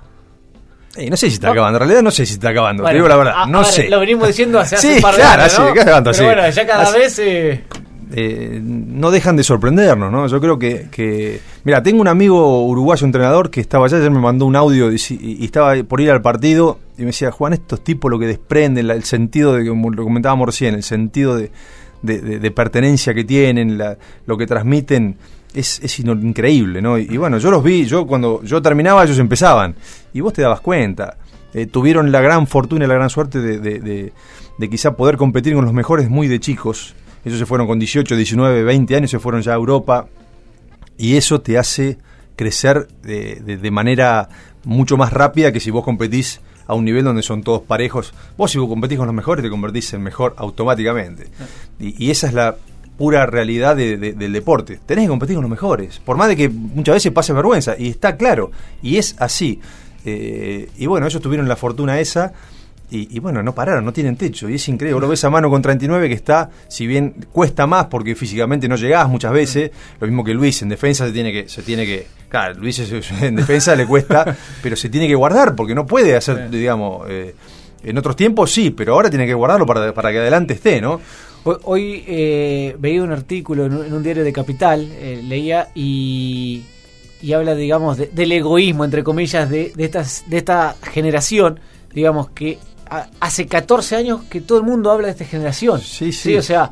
Eh, 0.95 1.09
no 1.09 1.15
sé 1.15 1.27
si 1.29 1.35
está 1.35 1.51
acabando, 1.51 1.77
en 1.77 1.79
realidad 1.79 2.01
no 2.03 2.12
sé 2.12 2.25
si 2.25 2.33
está 2.33 2.50
acabando, 2.50 2.83
te 2.83 2.94
digo 2.94 3.07
la 3.07 3.15
verdad, 3.15 3.45
no 3.47 3.63
sé. 3.63 3.88
Lo 3.88 4.00
venimos 4.00 4.27
diciendo 4.27 4.59
hace, 4.59 4.75
hace 4.77 4.95
un 4.95 5.01
par 5.01 5.15
de 5.15 5.24
años, 5.24 5.59
¿no? 5.59 5.74
Pero 5.74 6.25
bueno, 6.25 6.50
ya 6.50 6.67
cada 6.67 6.91
vez... 6.91 7.19
Eh... 7.19 7.63
Eh, 8.13 8.59
no 8.61 9.09
dejan 9.09 9.37
de 9.37 9.43
sorprendernos, 9.43 10.11
¿no? 10.11 10.27
Yo 10.27 10.41
creo 10.41 10.59
que, 10.59 11.39
Mira, 11.63 11.81
tengo 11.81 12.01
un 12.01 12.07
amigo 12.07 12.65
uruguayo 12.65 13.05
entrenador 13.05 13.49
que 13.49 13.61
estaba 13.61 13.85
allá, 13.85 13.97
ayer 13.97 14.11
me 14.11 14.19
mandó 14.19 14.45
un 14.45 14.55
audio 14.55 14.91
y, 14.91 15.45
estaba 15.45 15.75
por 15.83 16.01
ir 16.01 16.11
al 16.11 16.21
partido 16.21 16.79
y 16.97 17.01
me 17.01 17.07
decía, 17.07 17.31
Juan, 17.31 17.53
estos 17.53 17.83
tipos 17.83 18.11
lo 18.11 18.19
que 18.19 18.27
desprenden, 18.27 18.89
el 18.89 19.03
sentido 19.05 19.53
de, 19.53 19.67
como 19.67 19.91
lo 19.91 20.03
comentábamos 20.03 20.45
recién, 20.45 20.75
el 20.75 20.83
sentido 20.83 21.37
de, 21.37 21.51
de, 22.01 22.51
pertenencia 22.51 23.13
que 23.13 23.23
tienen, 23.23 23.81
lo 24.25 24.37
que 24.37 24.45
transmiten, 24.45 25.15
es, 25.53 25.79
es 25.81 25.99
increíble, 25.99 26.81
¿no? 26.81 26.97
Y, 26.97 27.15
bueno, 27.15 27.37
yo 27.37 27.49
los 27.49 27.63
vi, 27.63 27.85
yo 27.85 28.05
cuando 28.05 28.43
yo 28.43 28.61
terminaba, 28.61 29.03
ellos 29.03 29.19
empezaban, 29.19 29.75
y 30.13 30.19
vos 30.19 30.33
te 30.33 30.41
dabas 30.41 30.59
cuenta. 30.59 31.17
Eh, 31.53 31.65
tuvieron 31.65 32.11
la 32.11 32.21
gran 32.21 32.47
fortuna 32.47 32.85
y 32.85 32.87
la 32.87 32.93
gran 32.93 33.09
suerte 33.09 33.39
de, 33.39 34.11
de 34.57 34.69
quizá 34.69 34.95
poder 34.95 35.17
competir 35.17 35.53
con 35.53 35.65
los 35.65 35.73
mejores 35.73 36.09
muy 36.09 36.27
de 36.27 36.39
chicos 36.39 36.95
ellos 37.23 37.39
se 37.39 37.45
fueron 37.45 37.68
con 37.68 37.79
18, 37.79 38.15
19, 38.15 38.63
20 38.63 38.95
años, 38.95 39.12
se 39.12 39.19
fueron 39.19 39.41
ya 39.41 39.53
a 39.53 39.56
Europa. 39.56 40.07
Y 40.97 41.15
eso 41.15 41.41
te 41.41 41.57
hace 41.57 41.97
crecer 42.35 42.88
de, 43.03 43.71
manera 43.71 44.29
mucho 44.63 44.97
más 44.97 45.13
rápida 45.13 45.51
que 45.51 45.59
si 45.59 45.71
vos 45.71 45.83
competís 45.83 46.41
a 46.68 46.73
un 46.73 46.85
nivel 46.85 47.03
donde 47.03 47.21
son 47.21 47.44
todos 47.44 47.62
parejos. 47.62 48.13
Vos 48.38 48.51
si 48.51 48.57
vos 48.57 48.68
competís 48.68 48.97
con 48.97 49.07
los 49.07 49.15
mejores 49.15 49.44
te 49.44 49.50
convertís 49.50 49.94
en 49.94 50.01
mejor 50.01 50.33
automáticamente. 50.38 51.27
Y, 51.79 52.09
esa 52.09 52.27
es 52.27 52.33
la 52.33 52.56
pura 52.97 53.25
realidad 53.25 53.75
del 53.75 54.33
deporte. 54.33 54.79
Tenés 54.85 55.06
que 55.06 55.09
competir 55.09 55.35
con 55.35 55.44
los 55.44 55.51
mejores. 55.51 56.00
Por 56.00 56.17
más 56.17 56.27
de 56.27 56.35
que 56.35 56.50
muchas 56.50 56.95
veces 56.95 57.12
pase 57.12 57.33
vergüenza. 57.33 57.75
Y 57.77 57.89
está 57.89 58.15
claro. 58.15 58.51
Y 58.81 58.97
es 58.97 59.15
así. 59.19 59.59
Eh, 60.06 60.69
y 60.77 60.85
bueno, 60.88 61.06
ellos 61.06 61.21
tuvieron 61.21 61.47
la 61.47 61.56
fortuna 61.56 62.00
esa 62.00 62.33
y, 62.93 63.19
bueno, 63.19 63.41
no 63.41 63.55
pararon, 63.55 63.85
no 63.85 63.93
tienen 63.93 64.17
techo. 64.17 64.49
Y 64.49 64.55
es 64.55 64.67
increíble. 64.67 64.99
Lo 64.99 65.07
ves 65.07 65.23
a 65.23 65.29
mano 65.29 65.49
con 65.49 65.61
39 65.61 66.09
que 66.09 66.13
está, 66.13 66.49
si 66.67 66.85
bien 66.85 67.25
cuesta 67.31 67.65
más 67.65 67.85
porque 67.85 68.15
físicamente 68.15 68.67
no 68.67 68.75
llegás 68.75 69.07
muchas 69.07 69.31
veces, 69.31 69.71
lo 69.99 70.07
mismo 70.07 70.25
que 70.25 70.33
Luis, 70.33 70.61
en 70.61 70.69
defensa 70.69 71.07
se 71.07 71.13
tiene 71.13 71.31
que, 71.31 71.47
se 71.47 71.61
tiene 71.61 71.85
que, 71.85 72.07
claro, 72.27 72.59
Luis 72.59 72.79
en 73.21 73.35
defensa 73.35 73.75
le 73.75 73.85
cuesta, 73.85 74.35
pero 74.61 74.75
se 74.75 74.89
tiene 74.89 75.07
que 75.07 75.15
guardar 75.15 75.55
porque 75.55 75.73
no 75.73 75.85
puede 75.85 76.17
hacer, 76.17 76.49
digamos, 76.49 77.09
eh, 77.09 77.33
en 77.83 77.97
otros 77.97 78.15
tiempos 78.15 78.51
sí, 78.51 78.71
pero 78.71 78.93
ahora 78.93 79.09
tiene 79.09 79.25
que 79.25 79.33
guardarlo 79.33 79.65
para, 79.65 79.93
para 79.93 80.11
que 80.11 80.19
adelante 80.19 80.55
esté, 80.55 80.81
¿no? 80.81 80.99
Hoy 81.43 82.03
eh, 82.07 82.75
veía 82.77 83.01
un 83.01 83.11
artículo 83.11 83.65
en 83.65 83.73
un, 83.73 84.03
diario 84.03 84.23
de 84.23 84.31
Capital, 84.31 84.88
eh, 84.91 85.21
leía 85.23 85.69
y, 85.73 86.61
y 87.21 87.33
habla, 87.33 87.55
digamos, 87.55 87.97
del 87.97 88.31
egoísmo, 88.31 88.85
entre 88.85 89.03
comillas, 89.03 89.49
de, 89.49 89.71
de, 89.75 89.85
estas, 89.85 90.23
de 90.27 90.38
esta 90.38 90.75
generación, 90.83 91.59
digamos, 91.93 92.29
que 92.29 92.59
hace 93.19 93.47
14 93.47 93.95
años 93.95 94.21
que 94.29 94.41
todo 94.41 94.57
el 94.57 94.65
mundo 94.65 94.91
habla 94.91 95.07
de 95.07 95.11
esta 95.11 95.25
generación. 95.25 95.79
Sí, 95.79 96.11
sí. 96.11 96.35
o 96.35 96.41
sea, 96.41 96.69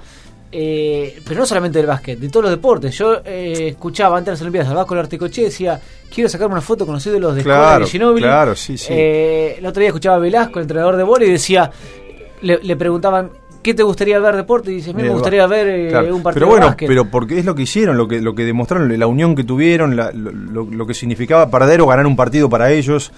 eh, 0.51 1.21
pero 1.25 1.39
no 1.39 1.45
solamente 1.45 1.79
del 1.79 1.87
básquet, 1.87 2.19
de 2.19 2.29
todos 2.29 2.43
los 2.43 2.51
deportes. 2.51 2.97
Yo 2.97 3.21
eh, 3.23 3.69
escuchaba 3.69 4.17
antes 4.17 4.27
de 4.27 4.31
las 4.31 4.41
Olimpiadas 4.41 4.69
al 4.69 4.75
Vasco 4.75 4.95
Articoche 4.95 5.43
decía, 5.43 5.79
quiero 6.13 6.29
sacarme 6.29 6.53
una 6.53 6.61
foto 6.61 6.85
con 6.85 6.95
los 6.95 7.05
ídolos 7.05 7.35
de 7.35 7.43
claro, 7.43 7.87
Ginóbili. 7.87 8.25
Claro, 8.25 8.55
sí, 8.55 8.77
sí. 8.77 8.87
Eh, 8.91 9.55
el 9.59 9.65
otro 9.65 9.79
día 9.79 9.89
escuchaba 9.89 10.17
a 10.17 10.19
Velasco, 10.19 10.59
el 10.59 10.63
entrenador 10.63 10.97
de 10.97 11.03
vóley, 11.03 11.29
y 11.29 11.31
decía, 11.33 11.71
le, 12.41 12.75
preguntaban, 12.75 13.29
¿qué 13.63 13.73
te 13.73 13.83
gustaría 13.83 14.19
ver 14.19 14.35
deporte? 14.35 14.71
Y 14.71 14.75
dice, 14.75 14.89
a 14.89 14.93
mí 14.93 15.03
me 15.03 15.09
gustaría 15.09 15.47
ver 15.47 16.11
un 16.11 16.21
partido 16.21 16.33
pero 16.33 16.47
bueno, 16.47 16.75
Pero 16.77 17.05
porque 17.09 17.39
es 17.39 17.45
lo 17.45 17.55
que 17.55 17.61
hicieron, 17.61 17.95
lo 17.95 18.09
que, 18.09 18.19
lo 18.19 18.35
que 18.35 18.43
demostraron, 18.43 18.97
la 18.97 19.07
unión 19.07 19.35
que 19.35 19.45
tuvieron, 19.45 19.95
lo, 19.95 20.11
lo, 20.65 20.85
que 20.85 20.93
significaba 20.93 21.49
perder 21.49 21.79
o 21.79 21.87
ganar 21.87 22.05
un 22.07 22.17
partido 22.17 22.49
para 22.49 22.71
ellos 22.71 23.13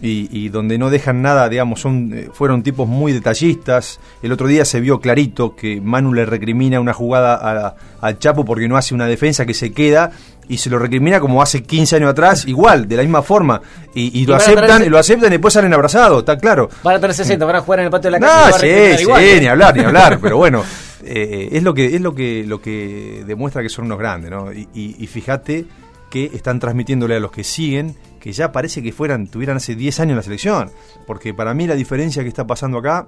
y, 0.00 0.48
donde 0.50 0.78
no 0.78 0.90
dejan 0.90 1.22
nada, 1.22 1.48
digamos, 1.48 1.80
son, 1.80 2.12
eh, 2.12 2.28
fueron 2.32 2.62
tipos 2.62 2.86
muy 2.86 3.12
detallistas. 3.12 3.98
El 4.22 4.32
otro 4.32 4.46
día 4.46 4.64
se 4.64 4.80
vio 4.80 5.00
clarito 5.00 5.56
que 5.56 5.80
Manu 5.80 6.12
le 6.12 6.26
recrimina 6.26 6.80
una 6.80 6.92
jugada 6.92 7.74
al 8.00 8.18
Chapo 8.18 8.44
porque 8.44 8.68
no 8.68 8.76
hace 8.76 8.94
una 8.94 9.06
defensa 9.06 9.46
que 9.46 9.54
se 9.54 9.72
queda 9.72 10.10
y 10.48 10.58
se 10.58 10.70
lo 10.70 10.78
recrimina 10.78 11.18
como 11.18 11.42
hace 11.42 11.62
15 11.62 11.96
años 11.96 12.10
atrás, 12.10 12.46
igual, 12.46 12.86
de 12.86 12.96
la 12.96 13.02
misma 13.02 13.22
forma. 13.22 13.60
Y, 13.94 14.26
lo 14.26 14.36
aceptan, 14.36 14.88
lo 14.90 14.98
aceptan 14.98 15.28
y 15.28 15.32
después 15.32 15.54
salen 15.54 15.72
abrazados, 15.72 16.20
está 16.20 16.36
claro. 16.36 16.68
Van 16.82 16.96
a 16.96 17.00
tener 17.00 17.14
60, 17.14 17.44
van 17.44 17.56
a 17.56 17.60
jugar 17.62 17.80
en 17.80 17.84
el 17.86 17.90
patio 17.90 18.10
de 18.10 18.20
la 18.20 18.26
casa. 18.26 18.50
No, 18.50 18.58
sí, 18.58 19.04
sí, 19.04 19.40
ni 19.40 19.46
hablar, 19.46 19.74
ni 19.74 19.82
hablar, 19.82 20.18
pero 20.22 20.36
bueno. 20.36 20.62
Eh, 21.08 21.50
es 21.52 21.62
lo 21.62 21.72
que 21.72 21.94
es 21.94 22.00
lo 22.00 22.16
que 22.16 22.42
lo 22.44 22.60
que 22.60 23.22
demuestra 23.24 23.62
que 23.62 23.68
son 23.68 23.84
unos 23.84 23.98
grandes, 23.98 24.28
¿no? 24.28 24.52
Y, 24.52 24.66
y 24.74 25.06
fíjate 25.06 25.66
que 26.10 26.26
están 26.26 26.60
transmitiéndole 26.60 27.16
a 27.16 27.20
los 27.20 27.30
que 27.30 27.44
siguen 27.44 27.96
que 28.26 28.32
ya 28.32 28.50
parece 28.50 28.82
que 28.82 28.90
fueran, 28.90 29.28
tuvieran 29.28 29.58
hace 29.58 29.76
10 29.76 30.00
años 30.00 30.10
en 30.10 30.16
la 30.16 30.22
selección. 30.24 30.70
Porque 31.06 31.32
para 31.32 31.54
mí 31.54 31.68
la 31.68 31.76
diferencia 31.76 32.24
que 32.24 32.28
está 32.28 32.44
pasando 32.44 32.78
acá 32.78 33.06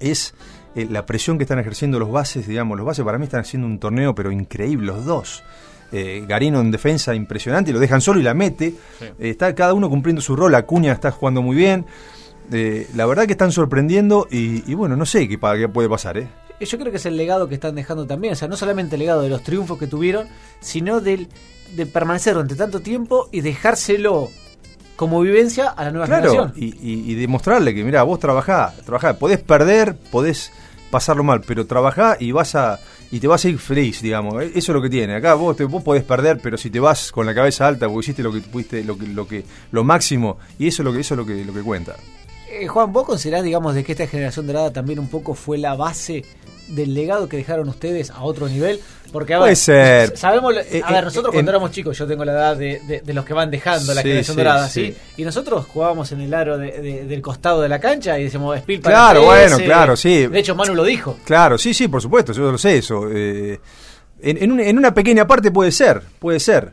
es 0.00 0.34
eh, 0.74 0.86
la 0.90 1.04
presión 1.04 1.36
que 1.36 1.44
están 1.44 1.58
ejerciendo 1.58 1.98
los 1.98 2.10
bases, 2.10 2.46
digamos, 2.46 2.78
los 2.78 2.86
bases 2.86 3.04
para 3.04 3.18
mí 3.18 3.24
están 3.24 3.40
haciendo 3.40 3.66
un 3.66 3.78
torneo 3.78 4.14
pero 4.14 4.32
increíble, 4.32 4.86
los 4.86 5.04
dos. 5.04 5.44
Eh, 5.92 6.24
Garino 6.26 6.62
en 6.62 6.70
defensa 6.70 7.14
impresionante, 7.14 7.74
lo 7.74 7.78
dejan 7.78 8.00
solo 8.00 8.20
y 8.20 8.22
la 8.22 8.32
mete. 8.32 8.74
Eh, 9.02 9.14
está 9.18 9.54
cada 9.54 9.74
uno 9.74 9.90
cumpliendo 9.90 10.22
su 10.22 10.34
rol, 10.34 10.54
Acuña 10.54 10.92
está 10.92 11.10
jugando 11.10 11.42
muy 11.42 11.54
bien. 11.54 11.84
la 12.50 13.04
verdad 13.04 13.26
que 13.26 13.32
están 13.32 13.52
sorprendiendo 13.52 14.28
y, 14.30 14.72
bueno, 14.72 14.96
no 14.96 15.04
sé 15.04 15.28
qué, 15.28 15.38
qué 15.38 15.68
puede 15.68 15.90
pasar, 15.90 16.16
¿eh? 16.16 16.28
Yo 16.64 16.78
creo 16.78 16.90
que 16.90 16.98
es 16.98 17.06
el 17.06 17.16
legado 17.16 17.48
que 17.48 17.54
están 17.54 17.74
dejando 17.74 18.06
también, 18.06 18.32
o 18.32 18.36
sea, 18.36 18.48
no 18.48 18.56
solamente 18.56 18.96
el 18.96 19.00
legado 19.00 19.22
de 19.22 19.28
los 19.28 19.42
triunfos 19.42 19.78
que 19.78 19.86
tuvieron, 19.86 20.26
sino 20.60 21.00
del 21.00 21.28
de 21.74 21.86
permanecer 21.86 22.34
durante 22.34 22.54
tanto 22.54 22.80
tiempo 22.80 23.28
y 23.32 23.40
dejárselo 23.40 24.28
como 24.96 25.20
vivencia 25.20 25.68
a 25.68 25.84
la 25.84 25.90
nueva 25.90 26.06
generación. 26.06 26.52
Y, 26.54 26.66
y, 26.66 27.10
y 27.10 27.14
demostrarle 27.14 27.74
que, 27.74 27.82
mira, 27.82 28.02
vos 28.02 28.20
trabajá, 28.20 28.74
trabajá, 28.84 29.14
podés 29.18 29.40
perder, 29.40 29.96
podés 30.10 30.52
pasarlo 30.90 31.24
mal, 31.24 31.40
pero 31.40 31.66
trabajá 31.66 32.16
y 32.20 32.32
vas 32.32 32.54
a 32.54 32.78
y 33.10 33.20
te 33.20 33.26
vas 33.26 33.44
a 33.44 33.48
ir 33.48 33.58
feliz, 33.58 34.00
digamos. 34.00 34.42
Eso 34.42 34.52
es 34.54 34.68
lo 34.68 34.80
que 34.80 34.88
tiene. 34.88 35.14
Acá 35.14 35.34
vos 35.34 35.56
te, 35.56 35.64
vos 35.64 35.82
podés 35.82 36.02
perder, 36.02 36.38
pero 36.42 36.56
si 36.56 36.70
te 36.70 36.80
vas 36.80 37.12
con 37.12 37.26
la 37.26 37.34
cabeza 37.34 37.66
alta 37.66 37.86
porque 37.86 38.04
hiciste 38.04 38.22
lo 38.22 38.32
que 38.32 38.40
pudiste, 38.40 38.84
lo 38.84 38.96
que 38.96 39.06
lo 39.06 39.26
que 39.26 39.44
lo 39.70 39.84
máximo 39.84 40.38
y 40.58 40.68
eso 40.68 40.82
es 40.82 40.84
lo 40.84 40.92
que 40.92 41.00
eso 41.00 41.14
es 41.14 41.18
lo 41.18 41.26
que 41.26 41.44
lo 41.44 41.52
que 41.52 41.62
cuenta. 41.62 41.96
Eh, 42.60 42.66
Juan, 42.68 42.92
¿vos 42.92 43.06
considerás, 43.06 43.42
digamos, 43.42 43.74
de 43.74 43.82
que 43.84 43.92
esta 43.92 44.06
generación 44.06 44.46
dorada 44.46 44.72
también 44.72 44.98
un 44.98 45.08
poco 45.08 45.34
fue 45.34 45.56
la 45.58 45.74
base 45.74 46.24
del 46.68 46.94
legado 46.94 47.28
que 47.28 47.36
dejaron 47.36 47.68
ustedes 47.68 48.10
a 48.10 48.22
otro 48.22 48.48
nivel? 48.48 48.78
Porque, 49.10 49.34
a 49.34 49.38
Puede 49.38 49.56
ser. 49.56 50.16
Sabemos, 50.16 50.54
Eh, 50.70 50.82
a 50.84 50.90
ver, 50.92 51.02
eh, 51.02 51.04
nosotros 51.04 51.32
eh, 51.32 51.36
cuando 51.36 51.50
éramos 51.50 51.70
chicos, 51.70 51.96
yo 51.98 52.06
tengo 52.06 52.24
la 52.24 52.32
edad 52.32 52.56
de, 52.56 52.80
de- 52.86 53.00
de 53.00 53.14
los 53.14 53.24
que 53.24 53.34
van 53.34 53.50
dejando 53.50 53.92
la 53.94 54.00
Sí, 54.02 54.08
generación 54.08 54.34
sí, 54.36 54.40
dorada, 54.40 54.68
sí. 54.68 54.86
¿sí? 54.86 54.96
Y 55.22 55.24
nosotros 55.24 55.66
jugábamos 55.66 56.12
en 56.12 56.20
el 56.22 56.32
aro 56.34 56.58
de- 56.58 56.80
de- 56.80 57.04
del 57.04 57.20
costado 57.22 57.60
de 57.62 57.68
la 57.68 57.78
cancha 57.78 58.18
y 58.18 58.24
decíamos, 58.24 58.58
Spiel 58.60 58.80
para 58.80 58.96
Claro, 58.96 59.20
PS". 59.20 59.26
bueno, 59.26 59.58
claro, 59.58 59.96
sí. 59.96 60.26
De 60.26 60.38
hecho, 60.38 60.54
Manu 60.54 60.74
lo 60.74 60.84
dijo. 60.84 61.18
Claro, 61.24 61.58
sí, 61.58 61.72
sí, 61.74 61.88
por 61.88 62.00
supuesto, 62.02 62.32
yo 62.32 62.50
lo 62.50 62.58
sé 62.58 62.78
eso. 62.78 63.06
Eh, 63.10 63.60
en, 64.20 64.42
en 64.42 64.52
un- 64.52 64.60
en 64.60 64.78
una 64.78 64.94
pequeña 64.94 65.26
parte 65.26 65.50
puede 65.50 65.72
ser, 65.72 66.02
puede 66.18 66.40
ser. 66.40 66.72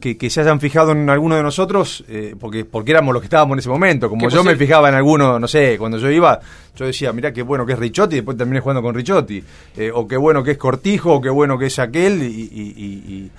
Que, 0.00 0.16
que 0.16 0.30
se 0.30 0.40
hayan 0.40 0.60
fijado 0.60 0.92
en 0.92 1.08
alguno 1.10 1.36
de 1.36 1.42
nosotros, 1.42 2.04
eh, 2.08 2.34
porque, 2.40 2.64
porque 2.64 2.90
éramos 2.92 3.12
los 3.12 3.20
que 3.22 3.26
estábamos 3.26 3.54
en 3.54 3.58
ese 3.60 3.68
momento. 3.68 4.08
Como 4.08 4.28
yo 4.30 4.42
me 4.42 4.52
posi- 4.54 4.58
fijaba 4.58 4.88
en 4.88 4.94
alguno, 4.94 5.38
no 5.38 5.46
sé, 5.48 5.76
cuando 5.78 5.98
yo 5.98 6.10
iba, 6.10 6.40
yo 6.74 6.86
decía, 6.86 7.12
mirá 7.12 7.32
qué 7.32 7.42
bueno 7.42 7.64
que 7.66 7.74
es 7.74 7.78
Richotti, 7.78 8.14
y 8.14 8.18
después 8.18 8.36
terminé 8.36 8.60
jugando 8.60 8.82
con 8.82 8.94
Richotti. 8.94 9.42
Eh, 9.76 9.90
o 9.94 10.06
qué 10.08 10.16
bueno 10.16 10.42
que 10.42 10.52
es 10.52 10.58
Cortijo, 10.58 11.14
o 11.14 11.20
qué 11.20 11.28
bueno 11.30 11.58
que 11.58 11.66
es 11.66 11.78
aquel. 11.78 12.22
Y, 12.22 12.26
y- 12.26 12.74
y- 12.76 13.14
y- 13.14 13.30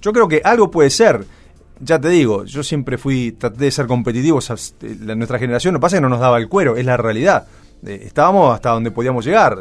Yo 0.00 0.12
creo 0.12 0.28
que 0.28 0.40
algo 0.44 0.70
puede 0.70 0.90
ser. 0.90 1.24
Ya 1.80 2.00
te 2.00 2.08
digo, 2.08 2.44
yo 2.44 2.62
siempre 2.62 2.96
fui, 2.98 3.32
traté 3.32 3.64
de 3.64 3.70
ser 3.70 3.86
competitivo. 3.86 4.38
o 4.38 4.40
sea, 4.40 4.56
nuestra 5.16 5.38
generación, 5.38 5.74
lo 5.74 5.80
que 5.80 5.82
pasa 5.82 5.96
es 5.96 5.98
que 6.00 6.02
no 6.02 6.08
nos 6.08 6.20
daba 6.20 6.38
el 6.38 6.48
cuero, 6.48 6.76
es 6.76 6.84
la 6.86 6.96
realidad. 6.96 7.46
Eh, 7.86 8.02
estábamos 8.06 8.52
hasta 8.54 8.70
donde 8.70 8.90
podíamos 8.90 9.24
llegar, 9.24 9.56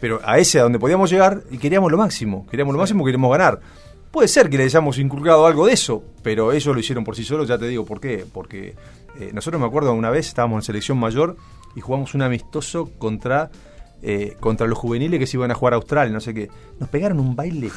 pero 0.00 0.20
a 0.24 0.38
ese 0.38 0.60
a 0.60 0.62
donde 0.64 0.78
podíamos 0.78 1.10
llegar 1.10 1.42
y 1.50 1.58
queríamos 1.58 1.90
lo 1.90 1.98
máximo, 1.98 2.46
queríamos 2.50 2.72
lo 2.72 2.78
máximo, 2.78 3.04
queríamos 3.04 3.30
ganar. 3.32 3.58
Puede 4.12 4.28
ser 4.28 4.48
que 4.50 4.58
le 4.58 4.64
hayamos 4.64 4.98
inculcado 4.98 5.46
algo 5.46 5.66
de 5.66 5.72
eso, 5.72 6.04
pero 6.22 6.52
ellos 6.52 6.74
lo 6.74 6.78
hicieron 6.78 7.02
por 7.02 7.16
sí 7.16 7.24
solos, 7.24 7.48
ya 7.48 7.58
te 7.58 7.66
digo 7.66 7.84
por 7.86 7.98
qué. 8.00 8.24
Porque 8.30 8.74
eh, 9.18 9.30
nosotros 9.32 9.58
me 9.60 9.66
acuerdo 9.66 9.92
una 9.94 10.10
vez 10.10 10.28
estábamos 10.28 10.58
en 10.58 10.62
selección 10.62 10.98
mayor 10.98 11.36
y 11.74 11.80
jugamos 11.80 12.14
un 12.14 12.22
amistoso 12.22 12.90
contra 12.98 13.50
eh, 14.02 14.36
contra 14.40 14.66
los 14.66 14.76
juveniles 14.78 15.18
que 15.20 15.26
se 15.26 15.36
iban 15.36 15.50
a 15.50 15.54
jugar 15.54 15.74
a 15.74 15.76
Australia, 15.76 16.12
no 16.12 16.20
sé 16.20 16.34
qué. 16.34 16.50
Nos 16.78 16.88
pegaron 16.88 17.20
un 17.20 17.34
baile, 17.36 17.70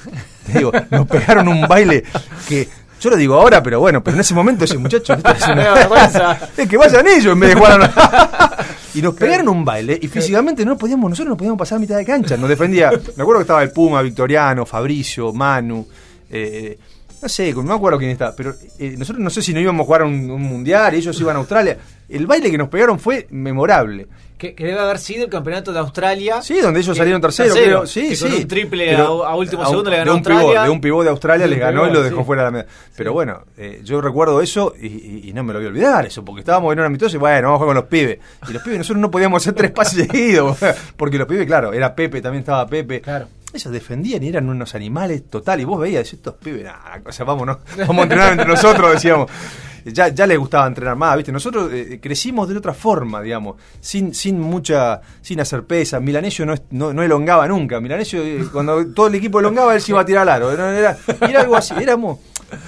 te 0.46 0.58
digo, 0.58 0.72
nos 0.92 1.08
pegaron 1.08 1.48
un 1.48 1.62
baile 1.68 2.04
que 2.50 2.68
yo 3.00 3.10
lo 3.12 3.16
digo 3.16 3.36
ahora, 3.36 3.62
pero 3.62 3.80
bueno, 3.80 4.04
pero 4.04 4.16
en 4.16 4.22
ese 4.22 4.34
momento 4.34 4.66
ese 4.66 4.78
muchacho 4.78 5.14
es, 5.14 5.48
una- 5.48 6.40
es 6.58 6.68
que 6.68 6.78
vayan 6.78 7.08
ellos 7.08 7.34
en 7.34 7.40
vez 7.40 7.50
de 7.52 7.56
jugar 7.56 7.80
a 7.82 8.66
Y 8.96 9.02
nos 9.02 9.14
pegaron 9.14 9.50
un 9.50 9.64
baile 9.64 10.00
y 10.02 10.08
físicamente 10.08 10.66
no 10.66 10.78
podíamos, 10.78 11.10
nosotros 11.12 11.30
no 11.30 11.38
podíamos 11.38 11.60
pasar 11.60 11.78
a 11.78 11.80
mitad 11.82 11.98
de 11.98 12.06
cancha. 12.06 12.36
Nos 12.38 12.50
defendía, 12.50 12.90
me 12.90 13.22
acuerdo 13.22 13.40
que 13.40 13.44
estaba 13.44 13.62
el 13.64 13.72
Puma, 13.72 14.02
Victoriano, 14.02 14.66
Fabricio, 14.66 15.32
Manu, 15.32 15.86
eh, 16.30 16.78
no 17.22 17.30
sé, 17.30 17.54
no 17.54 17.64
me 17.64 17.74
acuerdo 17.74 17.98
quién 17.98 18.12
estaba, 18.12 18.36
pero 18.36 18.54
eh, 18.78 18.96
nosotros 18.98 19.24
no 19.24 19.30
sé 19.30 19.42
si 19.42 19.54
no 19.54 19.60
íbamos 19.60 19.84
a 19.84 19.86
jugar 19.86 20.02
a 20.02 20.06
un, 20.06 20.30
un 20.30 20.42
mundial 20.42 20.94
ellos 20.94 21.20
iban 21.20 21.36
a 21.36 21.40
Australia. 21.40 21.78
El 22.08 22.28
baile 22.28 22.52
que 22.52 22.58
nos 22.58 22.70
pegaron 22.70 23.00
fue 23.00 23.26
memorable. 23.32 24.06
Que, 24.38 24.54
que 24.54 24.66
debe 24.66 24.80
haber 24.80 25.00
sido 25.00 25.24
el 25.24 25.30
campeonato 25.32 25.72
de 25.72 25.80
Australia. 25.80 26.42
Sí, 26.42 26.60
donde 26.60 26.82
ellos 26.82 26.94
Que- 26.94 26.98
salieron 27.00 27.22
tercero, 27.22 27.54
tercero, 27.54 27.66
creo. 27.78 27.88
Sí, 27.88 28.10
que 28.10 28.16
sí. 28.18 28.26
con 28.26 28.34
un 28.34 28.48
triple 28.50 28.96
a, 28.96 29.02
a 29.06 29.36
último 29.36 29.64
a 29.64 29.68
segundo 29.70 29.90
le 29.90 29.96
ganó 29.98 30.12
de 30.12 30.12
un 30.12 30.18
Australia. 30.20 30.44
Pivot, 30.52 30.64
de 30.66 30.70
un 30.70 30.82
pivot 30.82 31.04
de 31.06 31.10
Australia 31.10 31.44
De 31.46 31.50
le 31.50 31.56
un 31.56 31.62
ganó 31.62 31.88
y 31.88 31.92
lo 31.94 32.04
dejó 32.04 32.20
sí. 32.20 32.26
fuera 32.26 32.42
de 32.44 32.48
la 32.48 32.52
medalla. 32.52 32.70
Pero 32.98 33.14
bueno, 33.14 33.42
eh, 33.58 33.80
yo 33.84 34.02
recuerdo 34.02 34.42
eso 34.42 34.76
y, 34.80 34.88
y- 34.88 35.22
y 35.30 35.34
no 35.34 35.44
me 35.44 35.54
lo 35.54 35.60
voy 35.60 35.66
a 35.68 35.70
olvidar 35.70 36.06
eso, 36.06 36.24
porque 36.26 36.42
estábamos 36.42 36.74
en 36.74 36.80
un 36.80 36.86
amistoso 36.86 37.16
y 37.16 37.20
bueno, 37.20 37.48
vamos 37.48 37.56
a 37.56 37.60
jugar 37.64 37.70
con 37.70 37.76
los 37.84 37.86
pibes. 37.90 38.20
Y 38.50 38.54
los 38.54 38.62
pibes 38.62 38.78
nosotros 38.80 39.02
no 39.02 39.10
podíamos 39.10 39.42
hacer 39.42 39.54
tres 39.54 39.72
pases 39.72 40.06
seguidos, 40.12 40.58
porque 40.98 41.18
los 41.18 41.28
pibes, 41.28 41.48
claro, 41.48 41.72
era 41.74 41.96
Pepe, 41.96 42.22
también 42.22 42.42
estaba 42.42 42.68
Pepe. 42.68 43.00
Claro. 43.02 43.28
Ellos 43.56 43.72
defendían 43.72 44.24
y 44.24 44.28
eran 44.28 44.50
unos 44.50 44.76
animales 44.76 45.30
total. 45.30 45.62
Y 45.62 45.64
vos 45.64 45.80
veías, 45.80 46.12
estos 46.12 46.36
pibes, 46.36 46.68
o 47.06 47.12
sea, 47.12 47.26
vámonos, 47.26 47.58
vamos 47.78 48.00
a 48.00 48.04
entrenar 48.04 48.32
entre 48.34 48.48
nosotros, 48.48 48.92
decíamos. 48.92 49.32
Ya, 49.86 50.08
ya 50.08 50.26
les 50.26 50.40
gustaba 50.40 50.66
entrenar 50.66 50.96
más, 50.96 51.16
¿viste? 51.16 51.32
Nosotros 51.32 51.72
eh, 51.72 52.00
crecimos 52.02 52.50
de 52.50 52.58
otra 52.58 52.74
forma, 52.74 53.22
digamos, 53.22 53.58
sin, 53.80 54.16
sin 54.16 54.40
mucha, 54.40 55.00
sin 55.22 55.40
hacer 55.40 55.64
pesa. 55.66 56.00
Milanesio 56.00 56.44
no, 56.44 56.56
no, 56.72 56.92
no 56.92 57.04
elongaba 57.04 57.48
nunca. 57.48 57.80
Milanesio, 57.80 58.24
eh, 58.24 58.46
cuando 58.52 58.88
todo 58.88 59.08
el 59.08 59.16
equipo 59.16 59.40
elongaba, 59.40 59.76
él 59.76 59.82
se 59.82 59.92
iba 59.92 60.02
a 60.02 60.06
tirar 60.06 60.24
al 60.24 60.30
aro. 60.30 60.52
Era 60.52 60.98
algo 61.40 61.56
así, 61.56 61.76
éramos, 61.80 62.18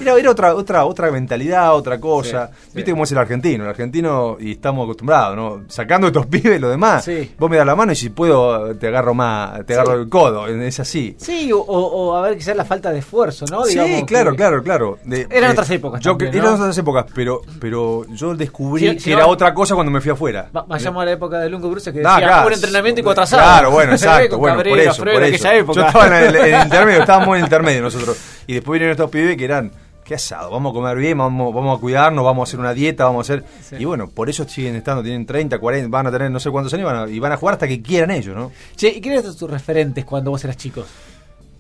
era, 0.02 0.14
era 0.18 0.32
otra, 0.32 0.56
otra, 0.56 0.86
otra 0.86 1.12
mentalidad, 1.12 1.74
otra 1.76 2.00
cosa. 2.00 2.50
Sí, 2.54 2.70
¿Viste 2.76 2.92
sí. 2.92 2.92
cómo 2.92 3.04
es 3.04 3.12
el 3.12 3.18
argentino? 3.18 3.64
El 3.64 3.70
argentino, 3.70 4.38
y 4.40 4.52
estamos 4.54 4.84
acostumbrados, 4.86 5.36
¿no? 5.36 5.64
Sacando 5.68 6.08
estos 6.08 6.26
pibes, 6.28 6.60
lo 6.62 6.70
demás. 6.70 7.06
Sí. 7.06 7.34
Vos 7.38 7.50
me 7.50 7.58
das 7.58 7.66
la 7.66 7.76
mano 7.76 7.92
y 7.92 7.96
si 7.96 8.10
puedo, 8.10 8.76
te 8.76 8.88
agarro 8.88 9.14
más, 9.14 9.66
te 9.66 9.74
agarro 9.74 9.94
el 9.94 10.10
codo. 10.10 10.48
Es 10.48 10.80
así. 10.80 11.16
Sí, 11.20 11.50
o, 11.54 12.16
a 12.16 12.22
ver, 12.22 12.38
quizás 12.38 12.56
la 12.56 12.66
falta 12.66 12.92
de 12.92 13.00
esfuerzo, 13.00 13.46
¿no? 13.50 13.64
Sí, 13.64 13.72
Digamos 13.80 14.04
claro, 14.06 14.32
que- 14.32 14.38
claro, 14.38 14.64
claro. 14.64 15.00
De- 15.04 15.28
Eran 15.30 15.50
eh, 15.50 15.54
otras 15.54 15.70
épocas 15.72 16.02
Yo, 16.02 16.12
también, 16.12 16.32
¿no? 16.36 16.42
Eran 16.50 16.62
otras 16.62 16.78
épocas, 16.78 17.06
pero, 17.14 17.42
pero 17.60 18.06
yo 18.10 18.36
descubrí 18.36 18.98
que 18.98 19.12
era 19.14 19.28
otra 19.28 19.54
cosa 19.54 19.76
cuando 19.76 19.92
me 19.92 20.02
fui 20.02 20.12
afuera. 20.12 20.50
Va- 20.56 20.66
Vayamos 20.68 21.02
a 21.02 21.06
la 21.06 21.12
época 21.12 21.40
de 21.40 21.50
Lungo 21.50 21.70
Bruce 21.70 21.92
que 21.92 22.00
decía 22.00 22.18
claro. 22.18 22.48
un 22.48 22.54
entrenamiento 22.54 23.02
y 23.02 23.04
cuatro 23.04 23.24
asados. 23.24 23.46
Claro, 23.46 23.72
bueno, 23.72 23.92
exacto. 23.94 24.38
Bueno, 24.38 24.58
Cabrera, 24.58 24.76
por 24.76 24.80
eso, 24.80 25.04
por 25.04 25.24
eso. 25.24 25.74
Yo 25.74 25.86
estaba 25.86 26.08
en 26.08 26.14
el, 26.14 26.36
en 26.36 26.56
el 26.56 26.62
intermedio, 26.64 27.00
estábamos 27.02 27.28
en 27.30 27.36
el 27.36 27.42
intermedio 27.44 27.82
nosotros. 27.82 28.18
Y 28.48 28.54
después 28.54 28.74
vinieron 28.80 28.92
estos 28.92 29.10
pibes 29.10 29.36
que 29.38 29.46
eran, 29.46 29.72
qué 30.08 30.16
asado, 30.16 30.50
vamos 30.52 30.72
a 30.72 30.74
comer 30.74 30.96
bien, 30.98 31.18
vamos, 31.18 31.54
vamos 31.54 31.78
a 31.78 31.82
cuidarnos, 31.82 32.24
vamos 32.24 32.48
a 32.48 32.50
hacer 32.50 32.60
una 32.62 32.74
dieta, 32.74 33.04
vamos 33.04 33.30
a 33.30 33.34
hacer... 33.34 33.46
Sí. 33.62 33.76
Y 33.80 33.86
bueno, 33.86 34.08
por 34.08 34.30
eso 34.30 34.48
siguen 34.48 34.76
estando, 34.78 35.04
tienen 35.04 35.26
30, 35.26 35.60
40, 35.60 35.90
van 35.90 36.08
a 36.08 36.12
tener 36.12 36.32
no 36.32 36.40
sé 36.40 36.50
cuántos 36.50 36.74
años 36.74 36.84
y 36.90 36.94
van 36.94 37.04
a, 37.04 37.10
y 37.12 37.20
van 37.20 37.32
a 37.34 37.38
jugar 37.38 37.54
hasta 37.54 37.68
que 37.68 37.82
quieran 37.82 38.12
ellos, 38.12 38.36
¿no? 38.36 38.52
Che, 38.76 38.88
¿y 38.88 39.02
quiénes 39.02 39.24
eran 39.24 39.36
tus 39.36 39.50
referentes 39.52 40.06
cuando 40.06 40.32
vos 40.32 40.42
eras 40.46 40.56
chico? 40.56 40.86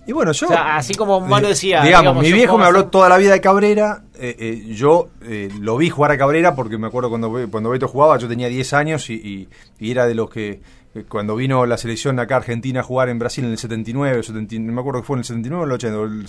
Y 0.06 0.13
bueno, 0.13 0.32
yo. 0.32 0.48
O 0.48 0.50
sea, 0.50 0.77
así 0.77 0.94
como 0.96 1.20
Manu 1.20 1.48
eh, 1.48 1.50
decía, 1.50 1.82
Digamos, 1.84 2.01
digamos, 2.04 2.24
mi 2.24 2.32
viejo 2.32 2.58
me 2.58 2.63
habló 2.63 2.80
hacer- 2.80 2.92
toda 2.92 3.10
la 3.10 3.18
vida 3.18 3.34
de 3.34 3.42
Cabrera. 3.42 4.04
eh, 4.18 4.36
eh, 4.39 4.74
yo 4.74 5.10
eh, 5.24 5.50
lo 5.60 5.75
vi 5.75 5.89
jugar 5.89 6.12
a 6.12 6.18
Cabrera 6.18 6.56
porque 6.56 6.77
me 6.77 6.88
acuerdo 6.88 7.10
cuando, 7.10 7.30
cuando 7.51 7.70
Beto 7.72 7.89
jugaba, 7.89 8.18
yo 8.18 8.30
tenía 8.30 8.48
10 8.48 8.72
años 8.72 9.10
y, 9.10 9.16
y- 9.16 9.50
y 9.86 9.92
era 9.92 10.08
de 10.08 10.16
los 10.16 10.30
que. 10.30 10.62
Eh, 11.00 11.06
Cuando 11.08 11.36
vino 11.36 11.66
la 11.66 11.77
selección 11.77 12.20
acá 12.20 12.36
a 12.36 12.38
Argentina 12.39 12.80
a 12.82 12.84
jugar 12.84 13.10
en 13.10 13.20
Brasil 13.20 13.46
en 13.46 13.51
el 13.51 13.58
79, 13.58 14.24
70, 14.24 14.56
no 14.60 14.74
me 14.74 14.82
acuerdo 14.82 15.01
que 15.01 15.08
fue 15.08 15.16
en 15.16 15.20
el 15.20 15.25
79 15.25 15.62
o 15.62 15.66
el 15.66 15.72
80. 15.72 15.98
o 16.00 16.04
el- 16.06 16.25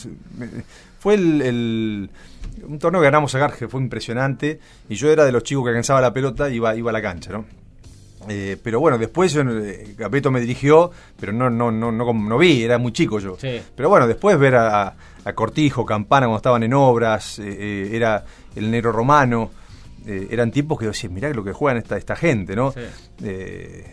fue 0.98 1.14
el, 1.14 1.42
el- 1.42 2.10
un 2.66 2.78
torneo 2.78 3.00
que 3.00 3.04
ganamos 3.06 3.34
acá 3.34 3.50
que 3.56 3.68
fue 3.68 3.80
impresionante 3.80 4.58
y 4.88 4.94
yo 4.96 5.10
era 5.10 5.24
de 5.24 5.32
los 5.32 5.42
chicos 5.44 5.64
que 5.64 5.70
alcanzaba 5.70 6.00
la 6.00 6.12
pelota 6.12 6.50
y 6.50 6.56
iba, 6.56 6.74
iba 6.74 6.90
a 6.90 6.92
la 6.92 7.02
cancha, 7.02 7.30
¿no? 7.32 7.44
Eh, 8.28 8.56
pero 8.62 8.80
bueno, 8.80 8.98
después 8.98 9.34
eh, 9.36 9.94
Beto 10.10 10.30
me 10.30 10.40
dirigió, 10.40 10.90
pero 11.18 11.32
no, 11.32 11.48
no, 11.48 11.70
no, 11.70 11.92
no, 11.92 12.12
no 12.12 12.38
vi, 12.38 12.62
era 12.62 12.76
muy 12.76 12.92
chico 12.92 13.20
yo. 13.20 13.36
Sí. 13.40 13.60
Pero 13.74 13.88
bueno, 13.88 14.06
después 14.08 14.36
ver 14.38 14.56
a, 14.56 14.94
a 15.24 15.32
Cortijo, 15.34 15.86
Campana 15.86 16.26
cuando 16.26 16.38
estaban 16.38 16.62
en 16.64 16.74
obras, 16.74 17.38
eh, 17.38 17.44
eh, 17.48 17.90
era 17.92 18.24
el 18.56 18.70
negro 18.70 18.90
romano, 18.92 19.50
eh, 20.08 20.28
eran 20.30 20.50
tipos 20.50 20.78
que 20.78 20.86
decían, 20.86 21.12
mirá 21.12 21.28
lo 21.30 21.44
que 21.44 21.52
juegan 21.52 21.76
esta, 21.76 21.96
esta 21.98 22.16
gente, 22.16 22.56
¿no? 22.56 22.72
Sí. 22.72 22.80
Eh, 23.22 23.84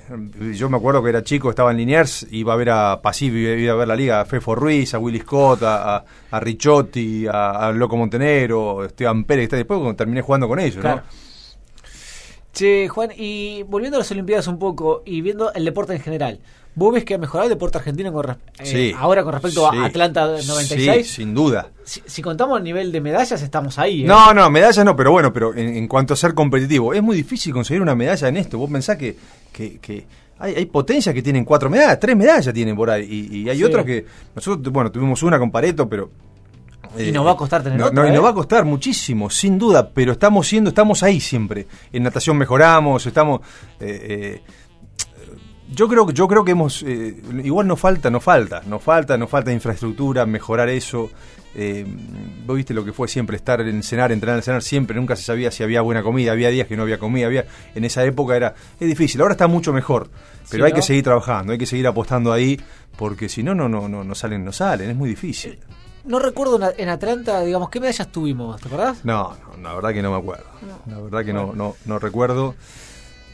yo 0.55 0.69
me 0.69 0.77
acuerdo 0.77 1.03
que 1.03 1.09
era 1.09 1.23
chico, 1.23 1.49
estaba 1.49 1.71
en 1.71 1.77
Liniers, 1.77 2.25
iba 2.31 2.53
a 2.53 2.55
ver 2.55 2.69
a 2.69 3.01
Pasivo, 3.01 3.35
iba 3.37 3.73
a 3.73 3.75
ver 3.75 3.87
la 3.87 3.95
liga, 3.95 4.21
a 4.21 4.25
Fefo 4.25 4.55
Ruiz, 4.55 4.93
a 4.93 4.99
Willy 4.99 5.19
Scott, 5.19 5.63
a, 5.63 5.97
a, 5.97 6.05
a 6.31 6.39
Ricciotti, 6.39 7.27
a, 7.27 7.67
a 7.67 7.71
Loco 7.71 7.97
Montenegro, 7.97 8.85
Esteban 8.85 9.25
Pérez, 9.25 9.49
después 9.49 9.77
cuando 9.79 9.95
terminé 9.95 10.21
jugando 10.21 10.47
con 10.47 10.59
ellos, 10.59 10.81
Claro. 10.81 11.01
¿no? 11.05 11.25
Che, 12.55 12.87
Juan, 12.87 13.09
y 13.17 13.63
volviendo 13.63 13.97
a 13.97 13.99
las 13.99 14.09
Olimpiadas 14.11 14.47
un 14.47 14.57
poco 14.57 15.03
y 15.05 15.19
viendo 15.21 15.53
el 15.53 15.65
deporte 15.65 15.93
en 15.93 15.99
general, 15.99 16.39
¿vos 16.73 16.93
ves 16.93 17.03
que 17.03 17.13
ha 17.13 17.17
mejorado 17.17 17.49
el 17.49 17.53
deporte 17.53 17.79
argentino 17.79 18.13
con 18.13 18.29
eh, 18.31 18.35
Sí. 18.63 18.93
ahora 18.97 19.23
con 19.25 19.33
respecto 19.33 19.69
Sí. 19.69 19.77
a 19.77 19.85
Atlanta 19.85 20.25
96? 20.25 21.05
Sí, 21.07 21.13
sin 21.15 21.33
duda. 21.33 21.67
Si, 21.83 22.01
si 22.05 22.21
contamos 22.21 22.57
el 22.57 22.63
nivel 22.63 22.93
de 22.93 23.01
medallas, 23.01 23.41
estamos 23.41 23.77
ahí. 23.77 24.03
¿eh? 24.03 24.07
No, 24.07 24.33
no, 24.33 24.49
medallas 24.49 24.85
no, 24.85 24.95
pero 24.95 25.11
bueno, 25.11 25.33
pero 25.33 25.53
en, 25.53 25.75
en 25.75 25.87
cuanto 25.89 26.13
a 26.13 26.17
ser 26.17 26.33
competitivo, 26.33 26.93
es 26.93 27.03
muy 27.03 27.17
difícil 27.17 27.51
conseguir 27.51 27.81
una 27.81 27.93
medalla 27.93 28.29
en 28.29 28.37
esto. 28.37 28.57
Vos 28.57 28.71
pensás 28.71 28.95
que, 28.97 29.17
que, 29.51 29.77
que 29.79 30.05
hay, 30.39 30.55
hay 30.55 30.65
potencias 30.67 31.13
que 31.13 31.21
tienen 31.21 31.43
cuatro 31.43 31.69
medallas, 31.69 31.99
tres 31.99 32.15
medallas 32.15 32.53
tienen 32.53 32.75
por 32.77 32.89
ahí, 32.89 33.03
y, 33.31 33.37
y 33.41 33.49
hay 33.49 33.57
Sí. 33.57 33.63
otras 33.65 33.83
que 33.85 34.05
nosotros, 34.33 34.71
bueno, 34.71 34.89
tuvimos 34.91 35.21
una 35.23 35.37
con 35.37 35.51
Pareto, 35.51 35.89
pero... 35.89 36.09
Y 36.97 37.11
nos 37.11 37.25
va 37.25 37.31
a 37.31 37.35
costar 37.35 37.63
tener 37.63 37.79
no, 37.79 38.05
y 38.05 38.09
¿eh? 38.09 38.11
nos 38.11 38.23
va 38.23 38.29
a 38.29 38.33
costar 38.33 38.65
muchísimo, 38.65 39.29
sin 39.29 39.57
duda, 39.57 39.89
pero 39.89 40.13
estamos 40.13 40.47
siendo, 40.47 40.69
estamos 40.69 41.03
ahí 41.03 41.19
siempre. 41.19 41.67
En 41.91 42.03
natación 42.03 42.37
mejoramos, 42.37 43.05
estamos... 43.05 43.41
eh, 43.79 44.41
eh, 44.41 44.41
yo 45.71 45.87
creo 45.87 46.05
que 46.05 46.13
yo 46.13 46.27
creo 46.27 46.45
que 46.45 46.51
hemos 46.51 46.83
eh, 46.83 47.15
igual 47.43 47.67
nos 47.67 47.79
falta 47.79 48.09
nos 48.11 48.23
falta 48.23 48.61
nos 48.67 48.83
falta 48.83 49.17
nos 49.17 49.29
falta 49.29 49.51
infraestructura 49.51 50.23
mejorar 50.25 50.69
eso 50.69 51.09
eh, 51.55 51.83
vos 52.45 52.55
viste 52.55 52.73
lo 52.73 52.85
que 52.85 52.93
fue 52.93 53.07
siempre 53.07 53.35
estar 53.37 53.61
en 53.61 53.81
cenar 53.81 54.11
entrenar 54.11 54.37
en 54.37 54.43
cenar 54.43 54.61
siempre 54.61 54.95
nunca 54.95 55.15
se 55.15 55.23
sabía 55.23 55.49
si 55.49 55.63
había 55.63 55.81
buena 55.81 56.03
comida 56.03 56.33
había 56.33 56.49
días 56.49 56.67
que 56.67 56.77
no 56.77 56.83
había 56.83 56.99
comida 56.99 57.25
había 57.25 57.45
en 57.73 57.83
esa 57.83 58.03
época 58.03 58.35
era 58.35 58.53
es 58.79 58.87
difícil 58.87 59.19
ahora 59.21 59.33
está 59.33 59.47
mucho 59.47 59.73
mejor 59.73 60.09
pero 60.51 60.63
Sí, 60.63 60.67
hay 60.67 60.71
¿no? 60.71 60.75
que 60.75 60.81
seguir 60.83 61.03
trabajando 61.03 61.51
hay 61.51 61.57
que 61.57 61.65
seguir 61.65 61.87
apostando 61.87 62.31
ahí 62.31 62.61
porque 62.95 63.27
si 63.27 63.41
no 63.41 63.55
no 63.55 63.67
no 63.67 63.89
no 63.89 64.03
no 64.03 64.15
salen 64.15 64.45
no 64.45 64.51
salen 64.51 64.91
es 64.91 64.95
muy 64.95 65.09
difícil 65.09 65.57
no 66.05 66.19
recuerdo 66.19 66.55
en- 66.57 66.73
en 66.81 66.89
Atlanta, 66.89 67.41
digamos, 67.41 67.69
¿qué 67.69 67.79
medallas 67.79 68.07
tuvimos? 68.11 68.59
¿Te 68.61 68.67
acordás? 68.67 69.03
No, 69.03 69.35
no, 69.57 69.61
la 69.69 69.73
verdad 69.75 69.93
que 69.93 70.01
no 70.01 70.11
me 70.11 70.17
acuerdo. 70.17 70.45
La 70.87 70.99
verdad 70.99 71.25
que 71.25 71.33
no, 71.33 71.53
no, 71.53 71.75
no 71.85 71.99
recuerdo. 71.99 72.55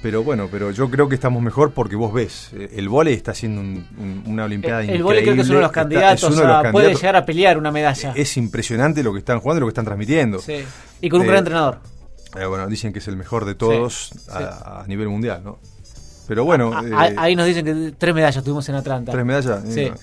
Pero 0.01 0.23
bueno, 0.23 0.47
pero 0.51 0.71
yo 0.71 0.89
creo 0.89 1.07
que 1.07 1.13
estamos 1.13 1.43
mejor 1.43 1.73
porque 1.73 1.95
vos 1.95 2.11
ves, 2.11 2.49
eh, 2.53 2.71
el 2.73 2.89
vóley 2.89 3.13
está 3.13 3.31
haciendo 3.31 3.61
un- 3.61 3.85
un- 3.99 4.23
una 4.25 4.45
olimpiada 4.45 4.79
El, 4.79 4.85
el 4.89 4.95
increíble. 4.95 5.03
vóley 5.03 5.21
creo 5.23 5.35
que 5.35 5.41
es 5.41 5.47
uno 5.49 5.57
de 5.57 5.61
los 5.61 5.69
está- 5.69 5.81
es 5.81 5.83
candidatos, 5.83 6.21
de 6.21 6.29
los 6.29 6.39
a- 6.39 6.59
puede 6.61 6.71
candidatos. 6.71 7.01
llegar 7.01 7.15
a 7.17 7.25
pelear 7.27 7.57
una 7.59 7.71
medalla. 7.71 8.13
Es 8.15 8.35
impresionante 8.35 9.03
lo 9.03 9.13
que 9.13 9.19
están 9.19 9.39
jugando 9.39 9.59
y 9.59 9.61
lo 9.61 9.65
que 9.67 9.71
están 9.71 9.85
transmitiendo. 9.85 10.39
Sí. 10.39 10.63
Y 11.01 11.09
con 11.09 11.19
un 11.19 11.25
Eh, 11.27 11.29
gran 11.29 11.39
entrenador. 11.39 11.77
Eh, 12.35 12.45
bueno, 12.45 12.65
dicen 12.65 12.93
que 12.93 12.97
es 12.99 13.07
el 13.09 13.15
mejor 13.15 13.45
de 13.45 13.53
todos 13.53 14.09
Sí, 14.15 14.19
a, 14.31 14.37
sí. 14.39 14.43
a 14.65 14.83
nivel 14.87 15.07
mundial, 15.07 15.41
¿no? 15.43 15.59
Pero 16.27 16.45
bueno, 16.45 16.71
Ah, 16.73 16.83
eh, 16.83 17.15
ah, 17.17 17.21
ahí 17.23 17.35
nos 17.35 17.45
dicen 17.45 17.63
que 17.65 17.93
tres 17.95 18.15
medallas 18.15 18.43
tuvimos 18.43 18.67
en 18.69 18.75
Atlanta. 18.75 19.11
tres 19.11 19.23
medallas. 19.25 19.61
Sí. 19.69 19.81
eh, 19.81 19.93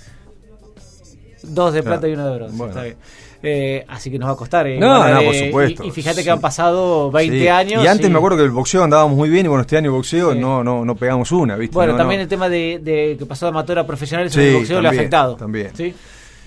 Dos 1.49 1.73
de 1.75 1.83
Claro. 1.83 1.97
plata 2.01 2.09
y 2.09 2.13
una 2.15 2.27
de 2.29 2.37
bronce. 2.37 2.57
Bueno. 2.57 2.71
está 2.73 2.83
bien. 2.85 2.97
Eh, 3.41 3.85
así 3.89 4.11
que 4.11 4.19
nos 4.19 4.29
va 4.29 4.33
a 4.33 4.37
costar. 4.37 4.67
eh, 4.67 4.79
No, 4.81 4.99
no, 5.09 5.21
eh, 5.21 5.25
por 5.25 5.35
supuesto. 5.35 5.85
Y, 5.85 5.89
y 5.89 5.91
fíjate 5.93 6.17
Sí. 6.19 6.25
que 6.25 6.31
han 6.31 6.41
pasado 6.41 7.11
20 7.13 7.39
sí. 7.39 7.47
años. 7.49 7.85
Y 7.85 7.87
antes 7.87 8.09
y- 8.09 8.11
me 8.13 8.19
acuerdo 8.19 8.37
que 8.39 8.43
el 8.45 8.51
boxeo 8.51 8.83
andábamos 8.83 9.17
muy 9.17 9.29
bien 9.29 9.47
y 9.47 9.49
bueno, 9.49 9.61
este 9.63 9.77
año 9.77 9.87
el 9.91 9.93
boxeo 9.97 10.33
Sí. 10.33 10.39
no, 10.41 10.65
no, 10.65 10.85
no 10.85 10.95
pegamos 10.97 11.31
una, 11.31 11.55
¿viste? 11.57 11.73
Bueno, 11.75 11.93
No, 11.93 11.99
también 11.99 12.19
no. 12.19 12.23
el 12.25 12.29
tema 12.29 12.49
de, 12.49 12.81
de 12.83 13.17
que 13.17 13.27
pasó 13.27 13.47
de 13.47 13.51
amateur 13.51 13.79
a 13.79 13.87
profesional 13.87 14.27
el 14.27 14.55
boxeo 14.55 14.81
le 14.81 14.89
ha 14.89 14.91
también, 14.91 15.01
afectado. 15.01 15.37
también. 15.37 15.71
¿sí? 15.75 15.95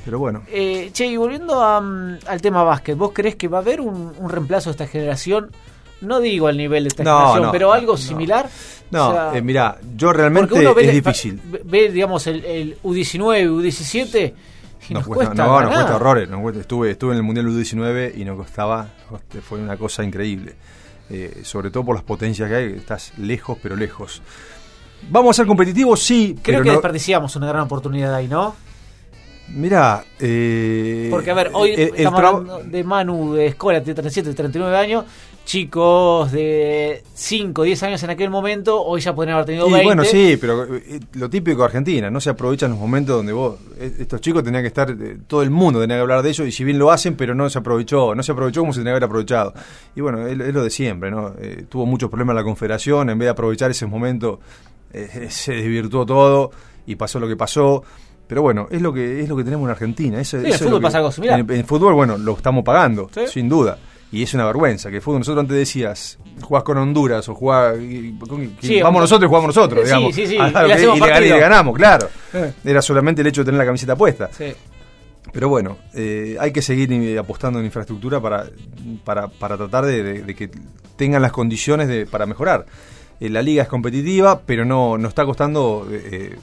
Pero 0.04 0.20
bueno. 0.20 0.44
Eh, 0.52 0.90
che, 0.92 1.06
y 1.06 1.16
volviendo 1.16 1.62
a, 1.62 1.80
mm, 1.80 2.18
al 2.28 2.42
tema 2.42 2.64
básquet, 2.64 2.98
¿vos 2.98 3.12
crees 3.14 3.36
que 3.38 3.48
va 3.48 3.60
a 3.60 3.62
haber 3.62 3.80
un, 3.80 4.12
un 4.18 4.30
reemplazo 4.30 4.70
de 4.70 4.72
esta 4.72 4.88
generación? 4.88 5.50
No 6.02 6.20
digo 6.20 6.48
al 6.48 6.58
nivel 6.58 6.84
de 6.84 6.88
esta 6.90 7.04
No, 7.04 7.12
generación, 7.20 7.44
no, 7.44 7.52
pero 7.52 7.72
algo 7.72 7.96
similar. 7.96 8.50
No, 8.90 9.10
O 9.10 9.14
sea, 9.14 9.32
eh, 9.38 9.42
mirá, 9.42 9.78
yo 9.96 10.12
realmente 10.12 10.56
uno 10.56 10.74
ve, 10.74 10.88
es 10.88 10.94
difícil. 10.94 11.40
ve- 11.46 11.62
ve, 11.64 11.90
digamos, 11.92 12.26
el, 12.28 12.44
el 12.44 12.78
U19, 12.84 13.48
U17 13.48 14.34
y 14.90 14.94
nos, 14.94 15.06
cuesta. 15.08 15.34
no, 15.34 15.62
nos 15.62 15.72
cuesta 15.74 15.96
horrores. 15.96 16.30
nos 16.30 16.42
cuesta- 16.42 16.62
estuve, 16.62 16.92
estuve 16.92 17.12
en 17.12 17.18
el 17.18 17.24
Mundial 17.24 17.48
U19 17.48 18.14
y 18.16 18.26
nos 18.26 18.38
costaba, 18.38 18.88
fue 19.48 19.60
una 19.60 19.78
cosa 19.78 20.04
increíble. 20.04 20.56
Eh, 21.10 21.42
sobre 21.44 21.72
todo 21.72 21.84
por 21.84 21.96
las 21.96 22.04
potencias 22.06 22.48
que 22.48 22.56
hay, 22.56 22.66
estás 22.74 23.12
lejos, 23.18 23.58
pero 23.62 23.76
lejos. 23.76 24.22
¿Vamos 25.10 25.32
a 25.36 25.38
ser 25.42 25.48
competitivos? 25.48 26.02
Sí, 26.02 26.36
Creo 26.42 26.60
pero 26.60 26.64
que 26.64 26.68
no- 26.70 26.74
desperdiciamos 26.76 27.36
una 27.36 27.48
gran 27.48 27.62
oportunidad 27.64 28.14
ahí, 28.16 28.28
¿no? 28.28 28.56
Mirá, 29.50 30.06
eh, 30.20 31.08
Porque, 31.12 31.32
a 31.32 31.34
ver, 31.34 31.50
hoy 31.54 31.72
el- 31.72 31.80
el 31.80 31.96
estamos 31.96 32.20
hablando 32.24 32.60
de 32.64 32.84
Manu 32.86 33.34
de 33.34 33.48
Escola, 33.48 33.82
de 33.82 33.94
37, 33.94 34.34
39 34.34 34.78
años, 34.78 35.04
chicos 35.46 36.32
de 36.32 37.04
5, 37.14 37.64
10 37.64 37.84
años 37.84 38.04
en 38.04 38.10
aquel 38.10 38.30
momento, 38.30 38.82
hoy 38.84 39.02
ya 39.02 39.14
podrían 39.14 39.36
haber 39.36 39.46
tenido 39.48 39.68
Y 39.68 39.72
20. 39.72 39.86
bueno, 39.86 40.04
sí, 40.06 40.38
pero 40.40 40.64
eh, 40.76 41.00
lo 41.14 41.30
típico 41.30 41.60
de 41.60 41.66
Argentina, 41.66 42.10
no 42.10 42.22
se 42.22 42.30
aprovechan 42.30 42.72
los 42.72 42.80
momentos 42.80 43.18
donde 43.18 43.34
vos, 43.34 43.58
eh, 43.78 43.94
estos 44.00 44.22
chicos 44.22 44.44
tenían 44.44 44.64
que 44.64 44.68
estar, 44.68 44.90
eh, 44.92 45.18
todo 45.28 45.42
el 45.44 45.50
mundo 45.50 45.82
tenía 45.82 45.98
que 45.98 46.02
hablar 46.02 46.22
de 46.24 46.30
ellos, 46.30 46.48
y 46.48 46.52
si 46.52 46.64
bien 46.64 46.80
lo 46.80 46.92
hacen, 46.92 47.16
pero 47.16 47.36
no 47.36 47.50
se 47.50 47.60
aprovechó, 47.60 48.16
no 48.16 48.24
se 48.24 48.32
aprovechó 48.32 48.62
como 48.62 48.72
se 48.74 48.80
tenía 48.80 48.92
que 48.94 48.96
haber 48.98 49.04
aprovechado. 49.06 49.54
Y 49.96 50.02
bueno, 50.02 50.26
es, 50.26 50.40
es 50.40 50.54
lo 50.54 50.64
de 50.64 50.70
siempre, 50.70 51.12
¿no? 51.12 51.34
Eh, 51.40 51.66
tuvo 51.68 51.86
muchos 51.86 52.10
problemas 52.10 52.36
la 52.36 52.44
Confederación, 52.44 53.10
en 53.10 53.18
vez 53.20 53.26
de 53.26 53.32
aprovechar 53.32 53.72
ese 53.72 53.86
momento, 53.86 54.40
eh, 54.94 55.28
se 55.30 55.54
desvirtuó 55.54 56.06
todo 56.06 56.52
y 56.86 56.96
pasó 56.96 57.20
lo 57.20 57.28
que 57.28 57.36
pasó. 57.36 57.84
Pero 58.28 58.42
bueno, 58.44 58.68
es 58.72 58.82
lo 58.82 58.94
que 58.94 59.20
es 59.22 59.28
lo 59.28 59.36
que 59.36 59.44
tenemos 59.44 59.66
en 59.66 59.72
Argentina. 59.72 60.22
Eso, 60.22 60.38
el 60.38 60.54
fútbol 60.54 60.72
lo 60.72 60.80
que- 60.80 60.84
pasa 60.84 60.98
algo 61.00 61.12
similar. 61.12 61.38
En, 61.42 61.52
en 61.52 61.66
fútbol, 61.66 61.94
bueno, 61.94 62.18
lo 62.18 62.32
estamos 62.38 62.64
pagando, 62.64 63.10
Sí. 63.14 63.22
sin 63.28 63.50
duda. 63.50 63.78
Y 64.12 64.24
es 64.24 64.34
una 64.34 64.46
vergüenza 64.46 64.90
que 64.90 64.98
el 64.98 65.02
fútbol, 65.02 65.20
nosotros 65.20 65.42
antes 65.44 65.56
decías, 65.58 66.18
jugás 66.42 66.64
con 66.64 66.78
Honduras 66.78 67.28
o 67.30 67.36
jugás, 67.36 67.76
con- 68.28 68.56
Sí, 68.62 68.82
vamos 68.82 69.02
nosotros 69.02 69.28
y 69.28 69.30
jugamos 69.30 69.56
nosotros, 69.56 69.82
Sí, 69.82 69.86
digamos. 69.86 70.16
sí, 70.16 70.28
sí, 70.28 70.38
a 70.40 70.48
y 70.50 70.68
le 70.68 71.28
y, 71.28 71.38
y 71.38 71.40
ganamos, 71.40 71.76
claro. 71.78 72.10
Eh. 72.34 72.54
Era 72.66 72.82
solamente 72.82 73.22
el 73.22 73.28
hecho 73.28 73.42
de 73.42 73.46
tener 73.46 73.60
la 73.60 73.66
camiseta 73.66 73.96
puesta. 73.96 74.30
Sí. 74.34 74.54
Pero 75.32 75.48
bueno, 75.48 75.78
eh, 75.94 76.36
hay 76.40 76.52
que 76.52 76.62
seguir 76.62 77.18
apostando 77.18 77.60
en 77.60 77.66
infraestructura 77.66 78.20
para, 78.20 78.46
para, 79.06 79.28
para 79.30 79.56
tratar 79.56 79.86
de, 79.86 80.04
de- 80.04 80.22
de 80.24 80.36
que 80.36 80.50
tengan 80.98 81.22
las 81.22 81.32
condiciones 81.32 81.88
de, 81.88 82.06
para 82.06 82.26
mejorar. 82.26 82.66
Eh, 83.20 83.30
la 83.30 83.42
liga 83.42 83.64
es 83.64 83.70
competitiva, 83.70 84.42
pero 84.46 84.66
no, 84.66 84.98
no 84.98 85.08
está 85.08 85.24
costando 85.26 85.88
eh, 85.90 86.36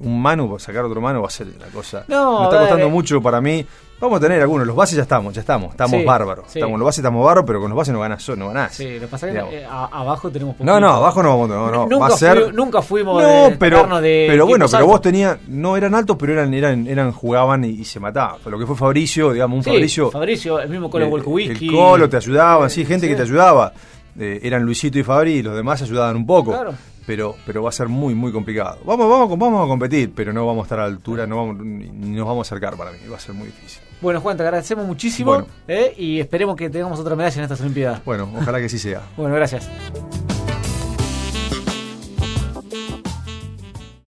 un 0.00 0.20
mano, 0.20 0.58
sacar 0.58 0.84
otro 0.84 1.00
mano 1.00 1.22
va 1.22 1.28
a 1.28 1.30
ser 1.30 1.46
la 1.58 1.68
cosa. 1.68 2.04
No, 2.08 2.40
Me 2.40 2.44
está 2.46 2.58
costando 2.60 2.90
mucho 2.90 3.22
para 3.22 3.40
mí. 3.40 3.64
Vamos 4.00 4.18
a 4.18 4.20
tener 4.20 4.40
algunos, 4.40 4.64
los 4.64 4.76
bases 4.76 4.94
ya 4.96 5.02
estamos, 5.02 5.34
ya 5.34 5.40
estamos, 5.40 5.70
estamos 5.72 5.98
Sí, 5.98 6.04
bárbaros. 6.06 6.44
sí. 6.48 6.60
Estamos, 6.60 6.78
los 6.78 6.86
bases 6.86 6.98
estamos 7.00 7.24
bárbaros, 7.24 7.44
pero 7.48 7.60
con 7.60 7.68
los 7.70 7.76
bases 7.76 7.92
no 7.92 7.98
ganás, 8.00 8.28
no 8.28 8.46
ganás. 8.48 8.72
Sí, 8.74 8.94
lo 8.94 9.00
que 9.00 9.06
pasa 9.08 9.26
que 9.28 9.36
eh, 9.38 9.66
a- 9.68 9.86
abajo 9.86 10.30
tenemos 10.30 10.54
No, 10.60 10.78
no, 10.78 10.86
poquito. 10.86 10.88
abajo 10.96 11.22
no 11.24 11.28
vamos, 11.30 11.48
no, 11.48 11.70
no. 11.72 11.86
Nunca, 11.90 11.98
va 11.98 12.06
a 12.06 12.10
ser. 12.16 12.42
fui- 12.44 12.52
nunca 12.52 12.80
fuimos 12.82 13.20
no, 13.20 13.28
de 13.28 13.56
pero, 13.58 14.00
de 14.00 14.26
pero 14.30 14.46
bueno, 14.46 14.66
pero 14.70 14.86
vos 14.86 15.00
tenías, 15.00 15.38
no 15.48 15.76
eran 15.76 15.96
altos, 15.96 16.16
pero 16.16 16.32
eran, 16.34 16.54
eran, 16.54 16.86
eran 16.86 17.10
jugaban 17.10 17.64
y, 17.64 17.70
y 17.70 17.84
se 17.84 17.98
mataban. 17.98 18.36
Lo 18.46 18.56
que 18.58 18.66
fue 18.66 18.76
Fabricio, 18.76 19.32
digamos, 19.32 19.56
un 19.58 19.64
Sí, 19.64 19.70
Fabricio. 19.70 20.10
Fabricio, 20.12 20.60
el 20.60 20.68
mismo 20.68 20.88
Colo 20.88 21.08
Wolkowicki. 21.08 21.66
El 21.66 21.72
Colo 21.72 22.08
te 22.08 22.16
ayudaba, 22.18 22.68
sí, 22.68 22.84
gente 22.84 23.08
que 23.08 23.16
te 23.16 23.22
ayudaba. 23.22 23.72
Eh, 24.16 24.38
eran 24.44 24.62
Luisito 24.62 24.98
y 24.98 25.02
Fabri 25.02 25.32
y 25.34 25.42
los 25.42 25.56
demás 25.56 25.82
ayudaban 25.82 26.14
un 26.14 26.24
poco. 26.26 26.52
Claro. 26.52 26.72
Pero, 27.04 27.34
pero 27.46 27.62
va 27.62 27.70
a 27.70 27.72
ser 27.72 27.88
muy, 27.88 28.14
muy 28.14 28.30
complicado. 28.32 28.78
Vamos, 28.84 29.08
vamos, 29.08 29.38
vamos 29.38 29.64
a 29.64 29.66
competir, 29.66 30.12
pero 30.14 30.32
no 30.32 30.46
vamos 30.46 30.62
a 30.62 30.66
estar 30.66 30.78
a 30.80 30.82
la 30.82 30.88
altura, 30.88 31.26
no 31.26 31.36
vamos, 31.36 31.56
ni 31.64 31.88
nos 32.16 32.26
vamos 32.26 32.46
a 32.46 32.48
acercar 32.54 32.76
para 32.76 32.90
mí. 32.92 32.98
Va 33.10 33.16
a 33.16 33.20
ser 33.20 33.34
muy 33.34 33.46
difícil. 33.46 33.82
Bueno, 34.00 34.20
Juan, 34.20 34.36
te 34.36 34.42
agradecemos 34.44 34.86
muchísimo 34.86 35.32
Bueno. 35.32 35.46
eh, 35.66 35.94
y 35.96 36.20
esperemos 36.20 36.54
que 36.56 36.70
tengamos 36.70 36.98
otra 37.00 37.16
medalla 37.16 37.36
en 37.36 37.42
estas 37.42 37.60
Olimpiadas. 37.60 38.04
Bueno, 38.04 38.30
ojalá 38.36 38.58
que 38.60 38.68
sí 38.68 38.78
sea. 38.78 39.02
Bueno, 39.16 39.34
gracias. 39.34 39.68